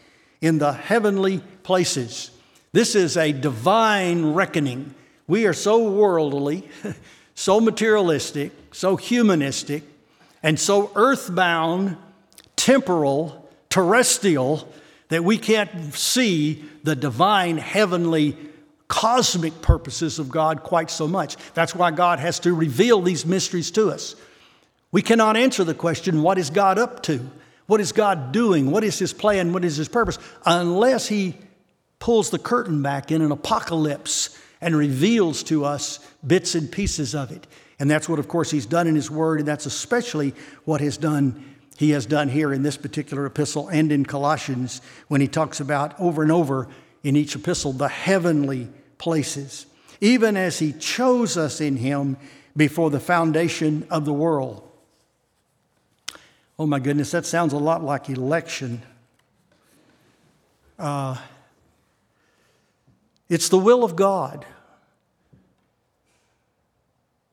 in 0.42 0.60
the 0.60 0.74
heavenly 0.74 1.40
places. 1.64 2.32
This 2.72 2.96
is 2.96 3.18
a 3.18 3.32
divine 3.32 4.34
reckoning. 4.34 4.94
We 5.28 5.48
are 5.48 5.54
so 5.54 5.90
worldly. 5.90 6.70
so 7.40 7.62
materialistic, 7.62 8.52
so 8.74 8.98
humanistic, 8.98 9.84
and 10.44 10.60
so 10.60 10.92
earthbound, 10.94 11.96
temporal, 12.58 13.50
terrestrial 13.70 14.68
that 15.08 15.24
we 15.24 15.38
can't 15.38 15.94
see 15.94 16.62
the 16.84 16.98
divine 16.98 17.58
heavenly 17.58 18.36
cosmic 18.90 19.62
purposes 19.62 20.20
of 20.20 20.28
God 20.28 20.64
quite 20.64 20.92
so 20.92 21.08
much. 21.08 21.38
That's 21.54 21.74
why 21.74 21.92
God 21.92 22.20
has 22.20 22.42
to 22.42 22.54
reveal 22.54 23.02
these 23.02 23.26
mysteries 23.26 23.72
to 23.72 23.90
us. 23.90 24.18
We 24.92 25.02
cannot 25.02 25.38
answer 25.38 25.64
the 25.64 25.74
question, 25.74 26.22
what 26.22 26.38
is 26.38 26.50
God 26.50 26.78
up 26.78 27.02
to? 27.04 27.26
What 27.68 27.80
is 27.80 27.94
God 27.94 28.34
doing? 28.34 28.70
What 28.70 28.84
is 28.84 29.00
His 29.00 29.14
plan? 29.14 29.54
What 29.54 29.64
is 29.64 29.78
His 29.78 29.88
purpose? 29.88 30.20
Unless 30.46 31.08
He 31.08 31.38
pulls 32.00 32.32
the 32.32 32.40
curtain 32.40 32.82
back 32.82 33.14
in 33.14 33.22
an 33.22 33.32
apocalypse 33.32 34.38
and 34.60 34.76
reveals 34.76 35.42
to 35.44 35.64
us 35.64 36.00
bits 36.26 36.56
and 36.56 36.72
pieces 36.72 37.16
of 37.16 37.32
it. 37.32 37.48
And 37.80 37.90
that's 37.90 38.10
what, 38.10 38.20
of 38.20 38.28
course, 38.28 38.52
He's 38.52 38.66
done 38.66 38.88
in 38.88 38.96
His 38.96 39.10
Word, 39.10 39.40
and 39.40 39.48
that's 39.48 39.66
especially 39.66 40.34
what 40.66 40.82
has 40.82 40.98
done, 40.98 41.56
He 41.78 41.92
has 41.92 42.06
done 42.06 42.30
here 42.30 42.54
in 42.54 42.62
this 42.62 42.78
particular 42.78 43.26
epistle 43.26 43.68
and 43.70 43.92
in 43.92 44.06
Colossians 44.06 44.82
when 45.08 45.22
He 45.22 45.28
talks 45.28 45.60
about 45.60 46.00
over 46.00 46.22
and 46.22 46.32
over 46.32 46.68
in 47.04 47.16
each 47.16 47.36
epistle 47.36 47.74
the 47.74 47.88
heavenly 47.88 48.70
places, 48.98 49.66
even 50.02 50.36
as 50.36 50.60
He 50.60 50.74
chose 50.74 51.38
us 51.38 51.62
in 51.62 51.78
Him 51.78 52.18
before 52.58 52.90
the 52.90 53.00
foundation 53.00 53.88
of 53.90 54.06
the 54.06 54.14
world 54.14 54.70
Oh 56.60 56.66
my 56.66 56.80
goodness, 56.80 57.12
that 57.12 57.26
sounds 57.26 57.54
a 57.54 57.58
lot 57.58 57.86
like 57.86 58.10
election. 58.10 58.82
Uh, 60.78 61.16
it's 63.30 63.48
the 63.48 63.58
will 63.58 63.86
of 63.86 63.96
God. 63.96 64.46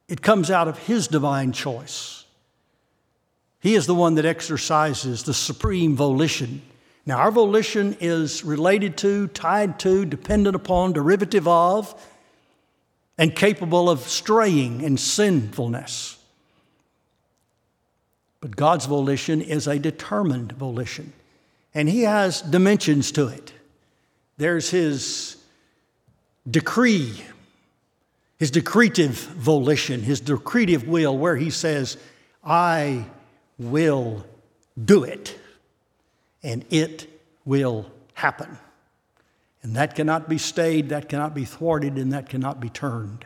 It 0.09 0.23
comes 0.23 0.51
out 0.51 0.69
of 0.69 0.79
His 0.79 1.09
divine 1.09 1.53
choice. 1.53 2.25
He 3.61 3.75
is 3.75 3.87
the 3.87 3.95
one 3.95 4.15
that 4.15 4.25
exercises 4.25 5.25
the 5.25 5.35
supreme 5.35 5.97
volition. 5.97 6.63
Now, 7.05 7.19
our 7.19 7.31
volition 7.31 7.97
is 8.01 8.45
related 8.45 8.97
to, 8.99 9.29
tied 9.29 9.79
to, 9.81 10.05
dependent 10.05 10.55
upon, 10.57 10.93
derivative 10.93 11.49
of, 11.49 12.01
and 13.19 13.35
capable 13.35 13.89
of 13.89 14.01
straying 14.01 14.85
and 14.85 14.99
sinfulness. 15.01 16.19
But 18.41 18.55
God's 18.55 18.87
volition 18.87 19.41
is 19.41 19.67
a 19.67 19.79
determined 19.79 20.53
volition, 20.53 21.13
and 21.75 21.89
He 21.89 22.03
has 22.03 22.43
dimensions 22.43 23.11
to 23.13 23.29
it. 23.29 23.53
There's 24.37 24.71
His 24.71 25.37
decree, 26.49 27.25
His 28.39 28.51
decretive 28.51 29.15
volition, 29.15 30.03
His 30.03 30.21
decretive 30.21 30.87
will, 30.87 31.17
where 31.17 31.37
He 31.37 31.51
says, 31.51 31.97
I 32.45 33.07
will 33.59 34.25
do 34.83 35.05
it, 35.05 35.39
and 36.43 36.65
it 36.71 37.09
will 37.45 37.91
happen. 38.15 38.59
And 39.63 39.75
that 39.77 39.95
cannot 39.95 40.29
be 40.29 40.39
stayed, 40.39 40.91
that 40.91 41.09
cannot 41.09 41.35
be 41.35 41.45
thwarted, 41.45 41.97
and 41.97 42.13
that 42.13 42.29
cannot 42.29 42.61
be 42.61 42.69
turned, 42.69 43.25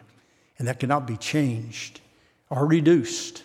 and 0.59 0.69
that 0.69 0.79
cannot 0.79 1.07
be 1.07 1.17
changed 1.17 2.01
or 2.49 2.67
reduced. 2.67 3.43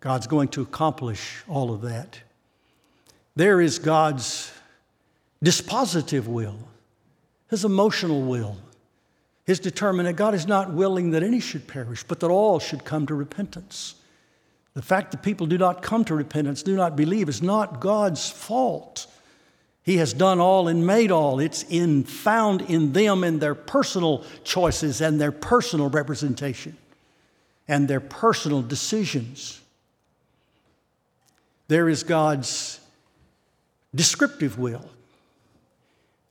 God's 0.00 0.26
going 0.26 0.48
to 0.48 0.62
accomplish 0.62 1.42
all 1.48 1.72
of 1.72 1.82
that. 1.82 2.20
There 3.34 3.60
is 3.60 3.78
God's 3.78 4.52
dispositive 5.42 6.26
will, 6.26 6.58
his 7.48 7.64
emotional 7.64 8.22
will, 8.22 8.56
his 9.44 9.60
determination. 9.60 10.16
God 10.16 10.34
is 10.34 10.46
not 10.46 10.72
willing 10.72 11.10
that 11.10 11.22
any 11.22 11.40
should 11.40 11.66
perish, 11.66 12.04
but 12.04 12.20
that 12.20 12.30
all 12.30 12.58
should 12.58 12.84
come 12.84 13.06
to 13.06 13.14
repentance. 13.14 13.94
The 14.74 14.82
fact 14.82 15.10
that 15.10 15.22
people 15.22 15.46
do 15.46 15.58
not 15.58 15.82
come 15.82 16.04
to 16.06 16.14
repentance, 16.14 16.62
do 16.62 16.76
not 16.76 16.96
believe, 16.96 17.28
is 17.28 17.42
not 17.42 17.80
God's 17.80 18.30
fault. 18.30 19.06
He 19.82 19.96
has 19.96 20.12
done 20.12 20.38
all 20.40 20.68
and 20.68 20.86
made 20.86 21.10
all. 21.10 21.40
It's 21.40 21.64
in, 21.64 22.04
found 22.04 22.62
in 22.62 22.92
them 22.92 23.24
and 23.24 23.40
their 23.40 23.54
personal 23.54 24.24
choices 24.44 25.00
and 25.00 25.20
their 25.20 25.32
personal 25.32 25.90
representation 25.90 26.76
and 27.68 27.88
their 27.88 28.00
personal 28.00 28.62
decisions. 28.62 29.60
There 31.68 31.88
is 31.88 32.02
God's 32.02 32.80
descriptive 33.94 34.58
will 34.58 34.88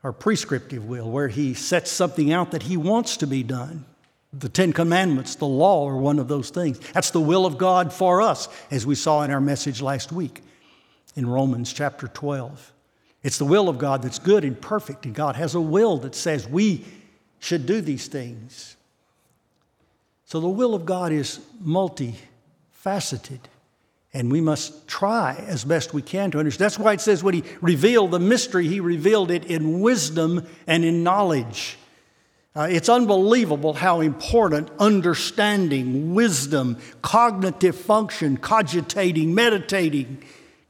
or 0.03 0.11
prescriptive 0.11 0.85
will, 0.85 1.09
where 1.09 1.27
He 1.27 1.53
sets 1.53 1.91
something 1.91 2.31
out 2.31 2.51
that 2.51 2.63
He 2.63 2.77
wants 2.77 3.17
to 3.17 3.27
be 3.27 3.43
done. 3.43 3.85
The 4.33 4.49
Ten 4.49 4.71
Commandments, 4.73 5.35
the 5.35 5.45
law, 5.45 5.87
are 5.87 5.97
one 5.97 6.17
of 6.17 6.27
those 6.27 6.49
things. 6.49 6.79
That's 6.93 7.11
the 7.11 7.19
will 7.19 7.45
of 7.45 7.57
God 7.57 7.91
for 7.91 8.21
us, 8.21 8.47
as 8.71 8.85
we 8.85 8.95
saw 8.95 9.23
in 9.23 9.31
our 9.31 9.41
message 9.41 9.81
last 9.81 10.11
week 10.11 10.41
in 11.15 11.27
Romans 11.27 11.73
chapter 11.73 12.07
12. 12.07 12.73
It's 13.23 13.37
the 13.37 13.45
will 13.45 13.69
of 13.69 13.77
God 13.77 14.01
that's 14.01 14.19
good 14.19 14.43
and 14.43 14.59
perfect, 14.59 15.05
and 15.05 15.13
God 15.13 15.35
has 15.35 15.53
a 15.53 15.61
will 15.61 15.97
that 15.99 16.15
says 16.15 16.47
we 16.47 16.85
should 17.39 17.65
do 17.65 17.81
these 17.81 18.07
things. 18.07 18.75
So 20.25 20.39
the 20.39 20.49
will 20.49 20.73
of 20.73 20.85
God 20.85 21.11
is 21.11 21.39
multifaceted. 21.63 23.39
And 24.13 24.31
we 24.31 24.41
must 24.41 24.87
try 24.87 25.35
as 25.47 25.63
best 25.63 25.93
we 25.93 26.01
can 26.01 26.31
to 26.31 26.39
understand. 26.39 26.65
That's 26.65 26.79
why 26.79 26.93
it 26.93 27.01
says 27.01 27.23
when 27.23 27.33
he 27.33 27.43
revealed 27.61 28.11
the 28.11 28.19
mystery, 28.19 28.67
he 28.67 28.79
revealed 28.81 29.31
it 29.31 29.45
in 29.45 29.79
wisdom 29.79 30.45
and 30.67 30.83
in 30.83 31.03
knowledge. 31.03 31.77
Uh, 32.53 32.67
it's 32.69 32.89
unbelievable 32.89 33.71
how 33.71 34.01
important 34.01 34.69
understanding, 34.77 36.13
wisdom, 36.13 36.77
cognitive 37.01 37.77
function, 37.77 38.35
cogitating, 38.35 39.33
meditating, 39.33 40.21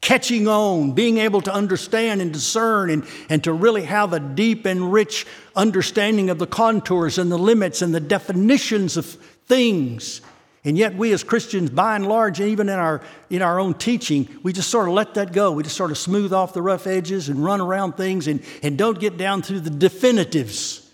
catching 0.02 0.48
on, 0.48 0.92
being 0.92 1.18
able 1.18 1.42
to 1.42 1.52
understand 1.52 2.22
and 2.22 2.32
discern, 2.32 2.92
and, 2.92 3.04
and 3.30 3.44
to 3.44 3.52
really 3.52 3.84
have 3.84 4.14
a 4.14 4.20
deep 4.20 4.68
and 4.68 4.94
rich 4.94 5.26
understanding 5.56 6.30
of 6.30 6.38
the 6.38 6.46
contours 6.46 7.18
and 7.18 7.32
the 7.32 7.38
limits 7.38 7.82
and 7.82 7.96
the 7.96 8.00
definitions 8.00 8.96
of 8.96 9.06
things 9.48 10.22
and 10.64 10.78
yet, 10.78 10.96
we 10.96 11.12
as 11.12 11.24
Christians, 11.24 11.72
by 11.72 11.96
and 11.96 12.06
large, 12.06 12.40
even 12.40 12.70
in 12.70 12.78
our, 12.78 13.02
in 13.32 13.42
our 13.42 13.60
own 13.60 13.74
teaching, 13.74 14.28
we 14.44 14.54
just 14.54 14.70
sort 14.70 14.88
of 14.88 14.94
let 14.94 15.16
that 15.16 15.34
go. 15.34 15.52
We 15.52 15.64
just 15.64 15.76
sort 15.76 15.90
of 15.90 15.98
smooth 15.98 16.32
off 16.32 16.54
the 16.54 16.62
rough 16.62 16.86
edges 16.86 17.30
and 17.30 17.44
run 17.44 17.62
around 17.62 17.94
things 17.94 18.28
and, 18.28 18.44
and 18.62 18.78
don't 18.78 19.00
get 19.00 19.18
down 19.18 19.42
to 19.44 19.60
the 19.60 19.72
definitives 19.72 20.88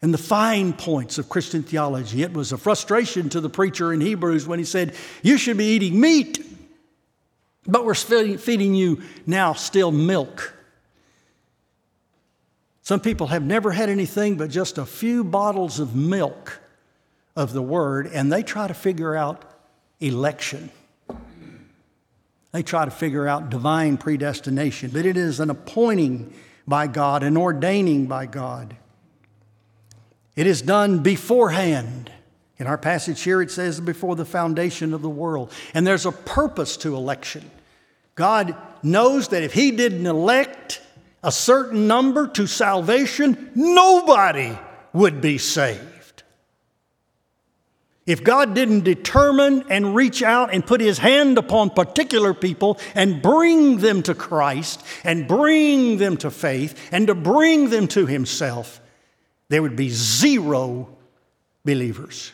and 0.00 0.14
the 0.14 0.18
fine 0.18 0.74
points 0.74 1.18
of 1.18 1.28
Christian 1.28 1.64
theology. 1.64 2.22
It 2.22 2.32
was 2.32 2.52
a 2.52 2.56
frustration 2.56 3.30
to 3.30 3.40
the 3.40 3.50
preacher 3.50 3.92
in 3.92 4.00
Hebrews 4.00 4.46
when 4.46 4.60
he 4.60 4.64
said, 4.64 4.94
You 5.24 5.36
should 5.36 5.58
be 5.58 5.66
eating 5.66 6.00
meat, 6.00 6.38
but 7.66 7.84
we're 7.84 7.94
feeding 7.94 8.76
you 8.76 9.02
now 9.26 9.54
still 9.54 9.90
milk. 9.90 10.54
Some 12.82 13.00
people 13.00 13.26
have 13.26 13.42
never 13.42 13.72
had 13.72 13.88
anything 13.88 14.36
but 14.36 14.50
just 14.50 14.78
a 14.78 14.86
few 14.86 15.24
bottles 15.24 15.80
of 15.80 15.96
milk 15.96 16.60
of 17.38 17.52
the 17.52 17.62
word 17.62 18.10
and 18.12 18.32
they 18.32 18.42
try 18.42 18.66
to 18.66 18.74
figure 18.74 19.14
out 19.14 19.44
election. 20.00 20.70
They 22.50 22.64
try 22.64 22.84
to 22.84 22.90
figure 22.90 23.28
out 23.28 23.48
divine 23.48 23.96
predestination, 23.96 24.90
but 24.90 25.06
it 25.06 25.16
is 25.16 25.38
an 25.38 25.48
appointing 25.48 26.34
by 26.66 26.88
God, 26.88 27.22
an 27.22 27.36
ordaining 27.36 28.06
by 28.06 28.26
God. 28.26 28.74
It 30.34 30.48
is 30.48 30.60
done 30.60 30.98
beforehand. 30.98 32.10
In 32.58 32.66
our 32.66 32.78
passage 32.78 33.22
here, 33.22 33.40
it 33.40 33.52
says 33.52 33.80
before 33.80 34.16
the 34.16 34.24
foundation 34.24 34.92
of 34.92 35.00
the 35.00 35.08
world. 35.08 35.52
And 35.74 35.86
there's 35.86 36.06
a 36.06 36.12
purpose 36.12 36.76
to 36.78 36.96
election. 36.96 37.48
God 38.16 38.56
knows 38.82 39.28
that 39.28 39.44
if 39.44 39.52
He 39.52 39.70
didn't 39.70 40.06
elect 40.06 40.82
a 41.22 41.30
certain 41.30 41.86
number 41.86 42.26
to 42.26 42.48
salvation, 42.48 43.52
nobody 43.54 44.58
would 44.92 45.20
be 45.20 45.38
saved. 45.38 45.97
If 48.08 48.24
God 48.24 48.54
didn't 48.54 48.84
determine 48.84 49.64
and 49.68 49.94
reach 49.94 50.22
out 50.22 50.54
and 50.54 50.66
put 50.66 50.80
his 50.80 50.96
hand 50.96 51.36
upon 51.36 51.68
particular 51.68 52.32
people 52.32 52.78
and 52.94 53.20
bring 53.20 53.76
them 53.78 54.02
to 54.04 54.14
Christ 54.14 54.82
and 55.04 55.28
bring 55.28 55.98
them 55.98 56.16
to 56.16 56.30
faith 56.30 56.88
and 56.90 57.06
to 57.08 57.14
bring 57.14 57.68
them 57.68 57.86
to 57.88 58.06
himself, 58.06 58.80
there 59.50 59.60
would 59.60 59.76
be 59.76 59.90
zero 59.90 60.88
believers. 61.66 62.32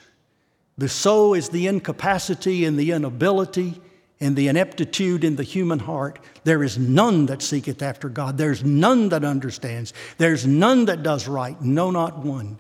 The 0.79 0.89
so 0.89 1.35
is 1.35 1.49
the 1.49 1.67
incapacity 1.67 2.65
and 2.67 2.79
the 2.79 2.93
inability 2.93 3.81
and 4.21 4.37
the 4.37 4.47
ineptitude 4.47 5.25
in 5.25 5.35
the 5.35 5.43
human 5.43 5.81
heart. 5.81 6.21
There 6.45 6.63
is 6.63 6.79
none 6.79 7.27
that 7.27 7.43
seeketh 7.43 7.83
after 7.83 8.09
God. 8.09 8.39
There's 8.39 8.63
none 8.63 9.09
that 9.09 9.25
understands. 9.25 9.93
There's 10.19 10.47
none 10.47 10.85
that 10.85 11.03
does 11.03 11.27
right. 11.27 11.61
No, 11.61 11.91
not 11.91 12.19
one. 12.19 12.59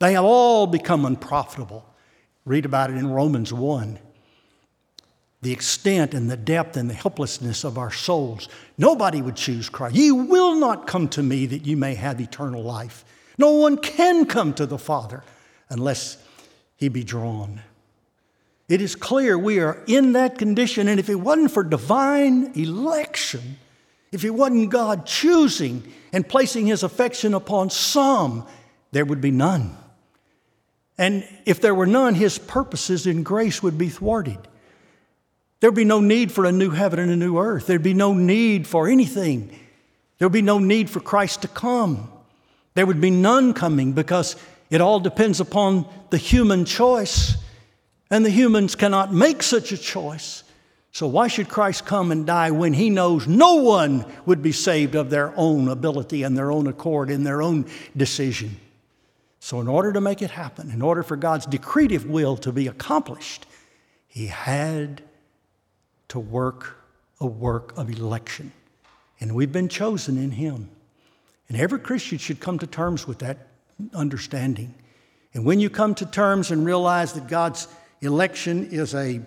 They 0.00 0.14
have 0.14 0.24
all 0.24 0.66
become 0.66 1.04
unprofitable. 1.04 1.84
Read 2.48 2.64
about 2.64 2.90
it 2.90 2.96
in 2.96 3.10
Romans 3.10 3.52
1. 3.52 3.98
The 5.42 5.52
extent 5.52 6.14
and 6.14 6.30
the 6.30 6.36
depth 6.36 6.78
and 6.78 6.88
the 6.88 6.94
helplessness 6.94 7.62
of 7.62 7.76
our 7.76 7.92
souls. 7.92 8.48
Nobody 8.78 9.20
would 9.20 9.36
choose 9.36 9.68
Christ. 9.68 9.94
Ye 9.94 10.10
will 10.10 10.56
not 10.56 10.86
come 10.86 11.08
to 11.10 11.22
me 11.22 11.44
that 11.46 11.66
you 11.66 11.76
may 11.76 11.94
have 11.94 12.20
eternal 12.20 12.62
life. 12.62 13.04
No 13.36 13.52
one 13.52 13.76
can 13.76 14.24
come 14.24 14.54
to 14.54 14.64
the 14.64 14.78
Father 14.78 15.22
unless 15.68 16.16
he 16.76 16.88
be 16.88 17.04
drawn. 17.04 17.60
It 18.66 18.80
is 18.80 18.96
clear 18.96 19.38
we 19.38 19.60
are 19.60 19.82
in 19.86 20.12
that 20.12 20.38
condition, 20.38 20.88
and 20.88 20.98
if 20.98 21.08
it 21.08 21.16
wasn't 21.16 21.50
for 21.50 21.62
divine 21.62 22.52
election, 22.54 23.58
if 24.10 24.24
it 24.24 24.30
wasn't 24.30 24.70
God 24.70 25.04
choosing 25.04 25.92
and 26.14 26.26
placing 26.26 26.66
his 26.66 26.82
affection 26.82 27.34
upon 27.34 27.68
some 27.68 28.46
there 28.90 29.04
would 29.04 29.20
be 29.20 29.30
none. 29.30 29.76
And 30.98 31.26
if 31.46 31.60
there 31.60 31.74
were 31.74 31.86
none, 31.86 32.14
his 32.14 32.38
purposes 32.38 33.06
in 33.06 33.22
grace 33.22 33.62
would 33.62 33.78
be 33.78 33.88
thwarted. 33.88 34.38
There'd 35.60 35.74
be 35.74 35.84
no 35.84 36.00
need 36.00 36.30
for 36.32 36.44
a 36.44 36.52
new 36.52 36.70
heaven 36.70 36.98
and 36.98 37.10
a 37.10 37.16
new 37.16 37.38
earth. 37.38 37.66
There'd 37.66 37.82
be 37.82 37.94
no 37.94 38.12
need 38.14 38.66
for 38.66 38.88
anything. 38.88 39.56
There'd 40.18 40.32
be 40.32 40.42
no 40.42 40.58
need 40.58 40.90
for 40.90 41.00
Christ 41.00 41.42
to 41.42 41.48
come. 41.48 42.10
There 42.74 42.86
would 42.86 43.00
be 43.00 43.10
none 43.10 43.54
coming 43.54 43.92
because 43.92 44.36
it 44.70 44.80
all 44.80 45.00
depends 45.00 45.40
upon 45.40 45.86
the 46.10 46.18
human 46.18 46.64
choice, 46.64 47.36
and 48.10 48.24
the 48.24 48.30
humans 48.30 48.74
cannot 48.74 49.12
make 49.12 49.42
such 49.42 49.72
a 49.72 49.78
choice. 49.78 50.44
So, 50.92 51.06
why 51.06 51.28
should 51.28 51.48
Christ 51.48 51.86
come 51.86 52.10
and 52.12 52.26
die 52.26 52.50
when 52.50 52.72
he 52.72 52.90
knows 52.90 53.26
no 53.26 53.56
one 53.56 54.04
would 54.26 54.42
be 54.42 54.52
saved 54.52 54.94
of 54.94 55.10
their 55.10 55.32
own 55.36 55.68
ability 55.68 56.22
and 56.22 56.36
their 56.36 56.50
own 56.50 56.66
accord 56.66 57.10
in 57.10 57.24
their 57.24 57.42
own 57.42 57.66
decision? 57.96 58.56
So, 59.48 59.62
in 59.62 59.66
order 59.66 59.94
to 59.94 60.00
make 60.02 60.20
it 60.20 60.30
happen, 60.30 60.70
in 60.70 60.82
order 60.82 61.02
for 61.02 61.16
God's 61.16 61.46
decretive 61.46 62.04
will 62.04 62.36
to 62.36 62.52
be 62.52 62.66
accomplished, 62.66 63.46
he 64.06 64.26
had 64.26 65.00
to 66.08 66.20
work 66.20 66.76
a 67.18 67.26
work 67.26 67.72
of 67.78 67.88
election. 67.88 68.52
And 69.20 69.34
we've 69.34 69.50
been 69.50 69.70
chosen 69.70 70.18
in 70.18 70.32
him. 70.32 70.68
And 71.48 71.58
every 71.58 71.78
Christian 71.78 72.18
should 72.18 72.40
come 72.40 72.58
to 72.58 72.66
terms 72.66 73.06
with 73.06 73.20
that 73.20 73.38
understanding. 73.94 74.74
And 75.32 75.46
when 75.46 75.60
you 75.60 75.70
come 75.70 75.94
to 75.94 76.04
terms 76.04 76.50
and 76.50 76.66
realize 76.66 77.14
that 77.14 77.26
God's 77.26 77.68
election 78.02 78.68
is 78.70 78.94
a 78.94 79.22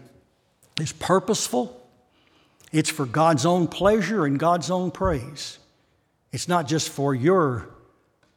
is 0.80 0.94
purposeful. 0.94 1.82
It's 2.72 2.92
for 2.92 3.08
God's 3.08 3.48
own 3.48 3.68
pleasure 3.68 4.28
and 4.28 4.38
God's 4.38 4.70
own 4.70 4.92
praise. 4.92 5.58
It's 6.32 6.48
not 6.48 6.68
just 6.68 6.90
for 6.90 7.16
your 7.16 7.70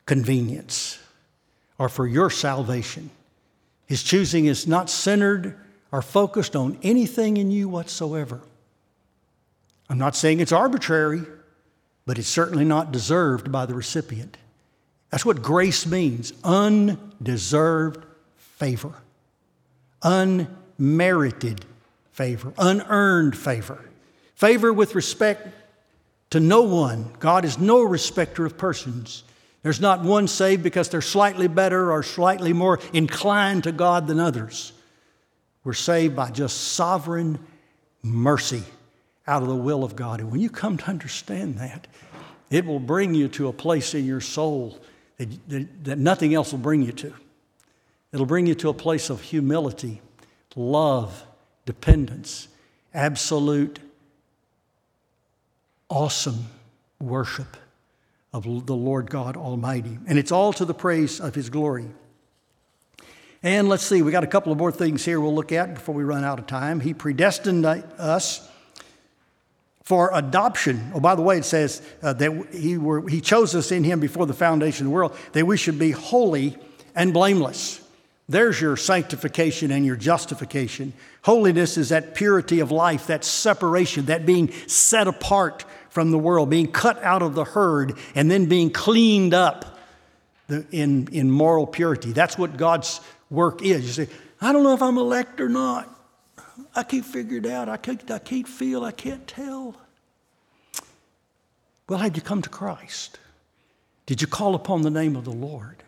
convenience 0.06 0.98
or 1.78 1.88
for 1.88 2.06
your 2.06 2.30
salvation. 2.30 3.10
His 3.86 4.02
choosing 4.02 4.46
is 4.46 4.66
not 4.66 4.90
centered 4.90 5.58
or 5.92 6.02
focused 6.02 6.56
on 6.56 6.78
anything 6.82 7.36
in 7.36 7.50
you 7.50 7.68
whatsoever. 7.68 8.40
I'm 9.88 9.98
not 9.98 10.16
saying 10.16 10.40
it's 10.40 10.52
arbitrary, 10.52 11.22
but 12.06 12.18
it's 12.18 12.28
certainly 12.28 12.64
not 12.64 12.92
deserved 12.92 13.52
by 13.52 13.66
the 13.66 13.74
recipient. 13.74 14.36
That's 15.10 15.24
what 15.24 15.42
grace 15.42 15.86
means 15.86 16.32
undeserved 16.42 18.04
favor, 18.36 18.94
unmerited 20.02 21.64
favor, 22.12 22.52
unearned 22.58 23.36
favor, 23.36 23.84
favor 24.34 24.72
with 24.72 24.94
respect 24.94 25.48
to 26.30 26.40
no 26.40 26.62
one. 26.62 27.12
God 27.20 27.44
is 27.44 27.58
no 27.58 27.82
respecter 27.82 28.44
of 28.44 28.58
persons. 28.58 29.22
There's 29.64 29.80
not 29.80 30.02
one 30.02 30.28
saved 30.28 30.62
because 30.62 30.90
they're 30.90 31.00
slightly 31.00 31.48
better 31.48 31.90
or 31.90 32.02
slightly 32.02 32.52
more 32.52 32.78
inclined 32.92 33.64
to 33.64 33.72
God 33.72 34.06
than 34.06 34.20
others. 34.20 34.74
We're 35.64 35.72
saved 35.72 36.14
by 36.14 36.30
just 36.30 36.72
sovereign 36.72 37.38
mercy 38.02 38.62
out 39.26 39.40
of 39.40 39.48
the 39.48 39.56
will 39.56 39.82
of 39.82 39.96
God. 39.96 40.20
And 40.20 40.30
when 40.30 40.40
you 40.40 40.50
come 40.50 40.76
to 40.76 40.86
understand 40.86 41.56
that, 41.60 41.86
it 42.50 42.66
will 42.66 42.78
bring 42.78 43.14
you 43.14 43.26
to 43.28 43.48
a 43.48 43.54
place 43.54 43.94
in 43.94 44.04
your 44.04 44.20
soul 44.20 44.78
that, 45.16 45.48
that, 45.48 45.84
that 45.84 45.98
nothing 45.98 46.34
else 46.34 46.52
will 46.52 46.58
bring 46.58 46.82
you 46.82 46.92
to. 46.92 47.14
It'll 48.12 48.26
bring 48.26 48.46
you 48.46 48.54
to 48.56 48.68
a 48.68 48.74
place 48.74 49.08
of 49.08 49.22
humility, 49.22 50.02
love, 50.54 51.24
dependence, 51.64 52.48
absolute, 52.92 53.78
awesome 55.88 56.48
worship 57.00 57.56
of 58.34 58.66
the 58.66 58.74
Lord 58.74 59.08
God 59.08 59.36
Almighty. 59.36 59.96
And 60.08 60.18
it's 60.18 60.32
all 60.32 60.52
to 60.54 60.64
the 60.64 60.74
praise 60.74 61.20
of 61.20 61.36
His 61.36 61.48
glory. 61.48 61.86
And 63.44 63.68
let's 63.68 63.84
see, 63.84 64.02
we 64.02 64.10
got 64.10 64.24
a 64.24 64.26
couple 64.26 64.50
of 64.50 64.58
more 64.58 64.72
things 64.72 65.04
here 65.04 65.20
we'll 65.20 65.34
look 65.34 65.52
at 65.52 65.74
before 65.74 65.94
we 65.94 66.02
run 66.02 66.24
out 66.24 66.40
of 66.40 66.48
time. 66.48 66.80
He 66.80 66.94
predestined 66.94 67.64
us 67.64 68.46
for 69.84 70.10
adoption. 70.12 70.90
Oh, 70.94 71.00
by 71.00 71.14
the 71.14 71.22
way, 71.22 71.38
it 71.38 71.44
says 71.44 71.80
uh, 72.02 72.12
that 72.14 72.48
he, 72.52 72.76
were, 72.76 73.08
he 73.08 73.20
chose 73.20 73.54
us 73.54 73.70
in 73.70 73.84
Him 73.84 74.00
before 74.00 74.26
the 74.26 74.34
foundation 74.34 74.86
of 74.86 74.90
the 74.90 74.94
world, 74.94 75.16
that 75.32 75.46
we 75.46 75.56
should 75.56 75.78
be 75.78 75.92
holy 75.92 76.56
and 76.96 77.12
blameless. 77.12 77.83
There's 78.28 78.60
your 78.60 78.76
sanctification 78.76 79.70
and 79.70 79.84
your 79.84 79.96
justification. 79.96 80.94
Holiness 81.22 81.76
is 81.76 81.90
that 81.90 82.14
purity 82.14 82.60
of 82.60 82.70
life, 82.70 83.06
that 83.08 83.24
separation, 83.24 84.06
that 84.06 84.24
being 84.24 84.50
set 84.66 85.06
apart 85.06 85.64
from 85.90 86.10
the 86.10 86.18
world, 86.18 86.50
being 86.50 86.72
cut 86.72 87.02
out 87.02 87.22
of 87.22 87.34
the 87.34 87.44
herd, 87.44 87.96
and 88.14 88.30
then 88.30 88.46
being 88.46 88.70
cleaned 88.70 89.34
up 89.34 89.78
in, 90.72 91.08
in 91.12 91.30
moral 91.30 91.66
purity. 91.66 92.12
That's 92.12 92.36
what 92.38 92.56
God's 92.56 93.00
work 93.30 93.62
is. 93.62 93.84
You 93.84 94.06
say, 94.06 94.12
I 94.40 94.52
don't 94.52 94.62
know 94.62 94.74
if 94.74 94.82
I'm 94.82 94.98
elect 94.98 95.40
or 95.40 95.48
not. 95.48 95.90
I 96.74 96.82
can't 96.82 97.04
figure 97.04 97.38
it 97.38 97.46
out. 97.46 97.68
I 97.68 97.76
can't, 97.76 98.10
I 98.10 98.18
can't 98.18 98.48
feel. 98.48 98.84
I 98.84 98.90
can't 98.90 99.26
tell. 99.26 99.76
Well, 101.88 101.98
had 101.98 102.16
you 102.16 102.22
come 102.22 102.42
to 102.42 102.48
Christ? 102.48 103.18
Did 104.06 104.20
you 104.20 104.26
call 104.26 104.54
upon 104.54 104.82
the 104.82 104.90
name 104.90 105.14
of 105.14 105.24
the 105.24 105.30
Lord? 105.30 105.83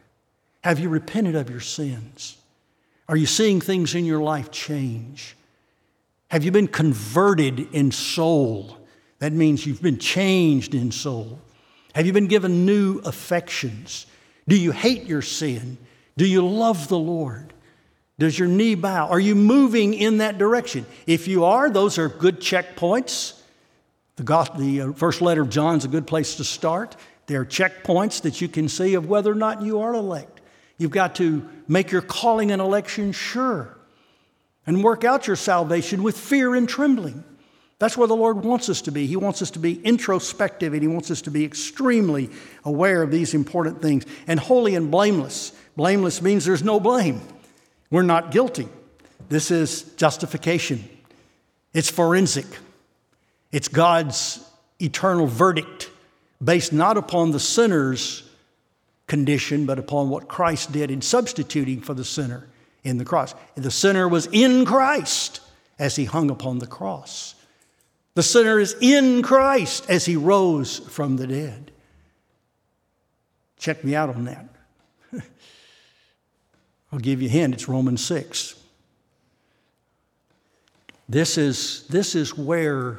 Have 0.66 0.80
you 0.80 0.88
repented 0.88 1.36
of 1.36 1.48
your 1.48 1.60
sins? 1.60 2.36
Are 3.08 3.16
you 3.16 3.26
seeing 3.26 3.60
things 3.60 3.94
in 3.94 4.04
your 4.04 4.18
life 4.18 4.50
change? 4.50 5.36
Have 6.28 6.42
you 6.42 6.50
been 6.50 6.66
converted 6.66 7.72
in 7.72 7.92
soul? 7.92 8.76
That 9.20 9.32
means 9.32 9.64
you've 9.64 9.80
been 9.80 10.00
changed 10.00 10.74
in 10.74 10.90
soul. 10.90 11.38
Have 11.94 12.04
you 12.04 12.12
been 12.12 12.26
given 12.26 12.66
new 12.66 12.98
affections? 13.04 14.06
Do 14.48 14.58
you 14.58 14.72
hate 14.72 15.04
your 15.04 15.22
sin? 15.22 15.78
Do 16.16 16.26
you 16.26 16.44
love 16.44 16.88
the 16.88 16.98
Lord? 16.98 17.52
Does 18.18 18.36
your 18.36 18.48
knee 18.48 18.74
bow? 18.74 19.06
Are 19.06 19.20
you 19.20 19.36
moving 19.36 19.94
in 19.94 20.18
that 20.18 20.36
direction? 20.36 20.84
If 21.06 21.28
you 21.28 21.44
are, 21.44 21.70
those 21.70 21.96
are 21.96 22.08
good 22.08 22.40
checkpoints. 22.40 23.40
The, 24.16 24.24
the 24.58 24.80
uh, 24.80 24.92
first 24.94 25.22
letter 25.22 25.42
of 25.42 25.48
John 25.48 25.76
is 25.76 25.84
a 25.84 25.88
good 25.88 26.08
place 26.08 26.34
to 26.34 26.44
start. 26.44 26.96
There 27.26 27.42
are 27.42 27.46
checkpoints 27.46 28.22
that 28.22 28.40
you 28.40 28.48
can 28.48 28.68
see 28.68 28.94
of 28.94 29.08
whether 29.08 29.30
or 29.30 29.36
not 29.36 29.62
you 29.62 29.78
are 29.78 29.94
elect. 29.94 30.36
You've 30.78 30.90
got 30.90 31.14
to 31.16 31.48
make 31.68 31.90
your 31.90 32.02
calling 32.02 32.50
and 32.50 32.60
election 32.60 33.12
sure 33.12 33.76
and 34.66 34.82
work 34.82 35.04
out 35.04 35.26
your 35.26 35.36
salvation 35.36 36.02
with 36.02 36.16
fear 36.16 36.54
and 36.54 36.68
trembling. 36.68 37.24
That's 37.78 37.96
where 37.96 38.08
the 38.08 38.16
Lord 38.16 38.42
wants 38.42 38.68
us 38.68 38.82
to 38.82 38.90
be. 38.90 39.06
He 39.06 39.16
wants 39.16 39.42
us 39.42 39.50
to 39.52 39.58
be 39.58 39.80
introspective 39.82 40.72
and 40.72 40.82
He 40.82 40.88
wants 40.88 41.10
us 41.10 41.22
to 41.22 41.30
be 41.30 41.44
extremely 41.44 42.30
aware 42.64 43.02
of 43.02 43.10
these 43.10 43.34
important 43.34 43.82
things. 43.82 44.04
And 44.26 44.40
holy 44.40 44.74
and 44.74 44.90
blameless. 44.90 45.52
Blameless 45.76 46.22
means 46.22 46.44
there's 46.44 46.64
no 46.64 46.80
blame. 46.80 47.20
We're 47.90 48.02
not 48.02 48.30
guilty. 48.30 48.68
This 49.28 49.50
is 49.50 49.82
justification, 49.94 50.88
it's 51.72 51.90
forensic, 51.90 52.46
it's 53.50 53.68
God's 53.68 54.40
eternal 54.80 55.26
verdict 55.26 55.90
based 56.42 56.72
not 56.72 56.96
upon 56.96 57.32
the 57.32 57.40
sinner's 57.40 58.25
condition, 59.06 59.66
but 59.66 59.78
upon 59.78 60.08
what 60.08 60.28
Christ 60.28 60.72
did 60.72 60.90
in 60.90 61.00
substituting 61.00 61.80
for 61.80 61.94
the 61.94 62.04
sinner 62.04 62.48
in 62.82 62.98
the 62.98 63.04
cross. 63.04 63.34
The 63.54 63.70
sinner 63.70 64.08
was 64.08 64.26
in 64.32 64.64
Christ 64.64 65.40
as 65.78 65.96
he 65.96 66.04
hung 66.04 66.30
upon 66.30 66.58
the 66.58 66.66
cross. 66.66 67.34
The 68.14 68.22
sinner 68.22 68.58
is 68.58 68.74
in 68.80 69.22
Christ 69.22 69.88
as 69.90 70.06
he 70.06 70.16
rose 70.16 70.78
from 70.78 71.16
the 71.16 71.26
dead. 71.26 71.70
Check 73.58 73.84
me 73.84 73.94
out 73.94 74.08
on 74.10 74.24
that. 74.24 74.48
I'll 76.92 76.98
give 76.98 77.20
you 77.20 77.28
a 77.28 77.30
hint 77.30 77.54
it's 77.54 77.68
Romans 77.68 78.04
6. 78.04 78.54
This 81.08 81.38
is, 81.38 81.86
this 81.88 82.14
is 82.14 82.36
where 82.36 82.98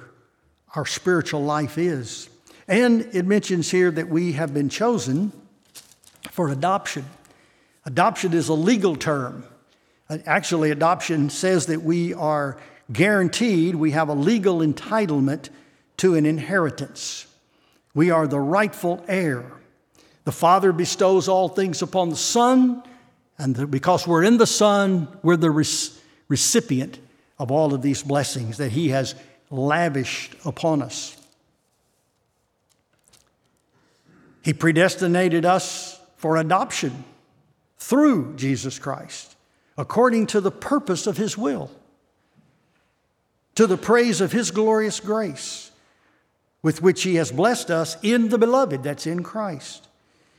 our 0.76 0.86
spiritual 0.86 1.44
life 1.44 1.78
is. 1.78 2.30
And 2.68 3.10
it 3.14 3.26
mentions 3.26 3.72
here 3.72 3.92
that 3.92 4.10
we 4.10 4.34
have 4.34 4.54
been 4.54 4.70
chosen 4.70 5.32
for 6.38 6.50
adoption. 6.50 7.04
Adoption 7.84 8.32
is 8.32 8.48
a 8.48 8.54
legal 8.54 8.96
term. 8.96 9.44
Uh, 10.08 10.20
actually, 10.28 10.70
adoption 10.70 11.32
says 11.32 11.66
that 11.66 11.82
we 11.82 12.14
are 12.14 12.60
guaranteed, 12.94 13.74
we 13.74 13.90
have 13.90 14.08
a 14.08 14.14
legal 14.14 14.60
entitlement 14.60 15.50
to 15.98 16.14
an 16.14 16.28
inheritance. 16.28 17.26
We 17.96 18.12
are 18.12 18.28
the 18.28 18.40
rightful 18.40 19.04
heir. 19.08 19.52
The 20.26 20.32
Father 20.32 20.72
bestows 20.72 21.28
all 21.28 21.50
things 21.50 21.82
upon 21.82 22.12
the 22.12 22.16
Son, 22.16 22.84
and 23.40 23.72
because 23.72 24.06
we're 24.06 24.24
in 24.24 24.38
the 24.38 24.46
Son, 24.46 25.08
we're 25.24 25.38
the 25.38 25.50
recipient 26.30 27.00
of 27.40 27.50
all 27.50 27.74
of 27.74 27.82
these 27.82 28.04
blessings 28.04 28.58
that 28.58 28.74
He 28.74 28.90
has 28.90 29.16
lavished 29.50 30.36
upon 30.46 30.84
us. 30.84 31.18
He 34.44 34.54
predestinated 34.54 35.44
us 35.44 35.97
for 36.18 36.38
adoption 36.38 37.06
through 37.78 38.36
Jesus 38.36 38.78
Christ, 38.80 39.36
according 39.78 40.28
to 40.28 40.42
the 40.42 40.52
purpose 40.52 41.08
of 41.08 41.18
His 41.18 41.38
will, 41.38 41.72
to 43.56 43.66
the 43.66 43.78
praise 43.78 44.20
of 44.20 44.32
His 44.32 44.52
glorious 44.52 45.00
grace, 45.00 45.72
with 46.62 46.82
which 46.82 47.04
He 47.04 47.16
has 47.16 47.32
blessed 47.32 47.72
us 47.72 47.96
in 48.02 48.30
the 48.30 48.38
beloved, 48.38 48.84
that's 48.84 49.08
in 49.08 49.24
Christ. 49.24 49.88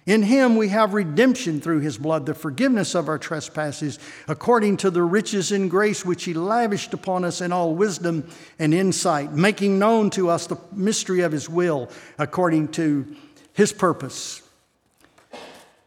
In 0.08 0.22
him 0.22 0.56
we 0.56 0.68
have 0.68 0.94
redemption 0.94 1.60
through 1.60 1.80
his 1.80 1.98
blood, 1.98 2.24
the 2.24 2.32
forgiveness 2.32 2.94
of 2.94 3.08
our 3.08 3.18
trespasses, 3.18 3.98
according 4.26 4.78
to 4.78 4.90
the 4.90 5.02
riches 5.02 5.52
in 5.52 5.68
grace 5.68 6.02
which 6.02 6.24
he 6.24 6.32
lavished 6.32 6.94
upon 6.94 7.26
us 7.26 7.42
in 7.42 7.52
all 7.52 7.74
wisdom 7.74 8.26
and 8.58 8.72
insight, 8.72 9.34
making 9.34 9.78
known 9.78 10.08
to 10.08 10.30
us 10.30 10.46
the 10.46 10.56
mystery 10.72 11.20
of 11.20 11.32
his 11.32 11.46
will, 11.46 11.90
according 12.18 12.68
to 12.68 13.04
his 13.52 13.70
purpose. 13.70 14.40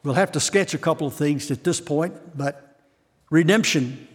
We'll 0.03 0.15
have 0.15 0.31
to 0.33 0.39
sketch 0.39 0.73
a 0.73 0.77
couple 0.77 1.07
of 1.07 1.13
things 1.13 1.51
at 1.51 1.63
this 1.63 1.79
point, 1.79 2.37
but 2.37 2.79
redemption. 3.29 4.07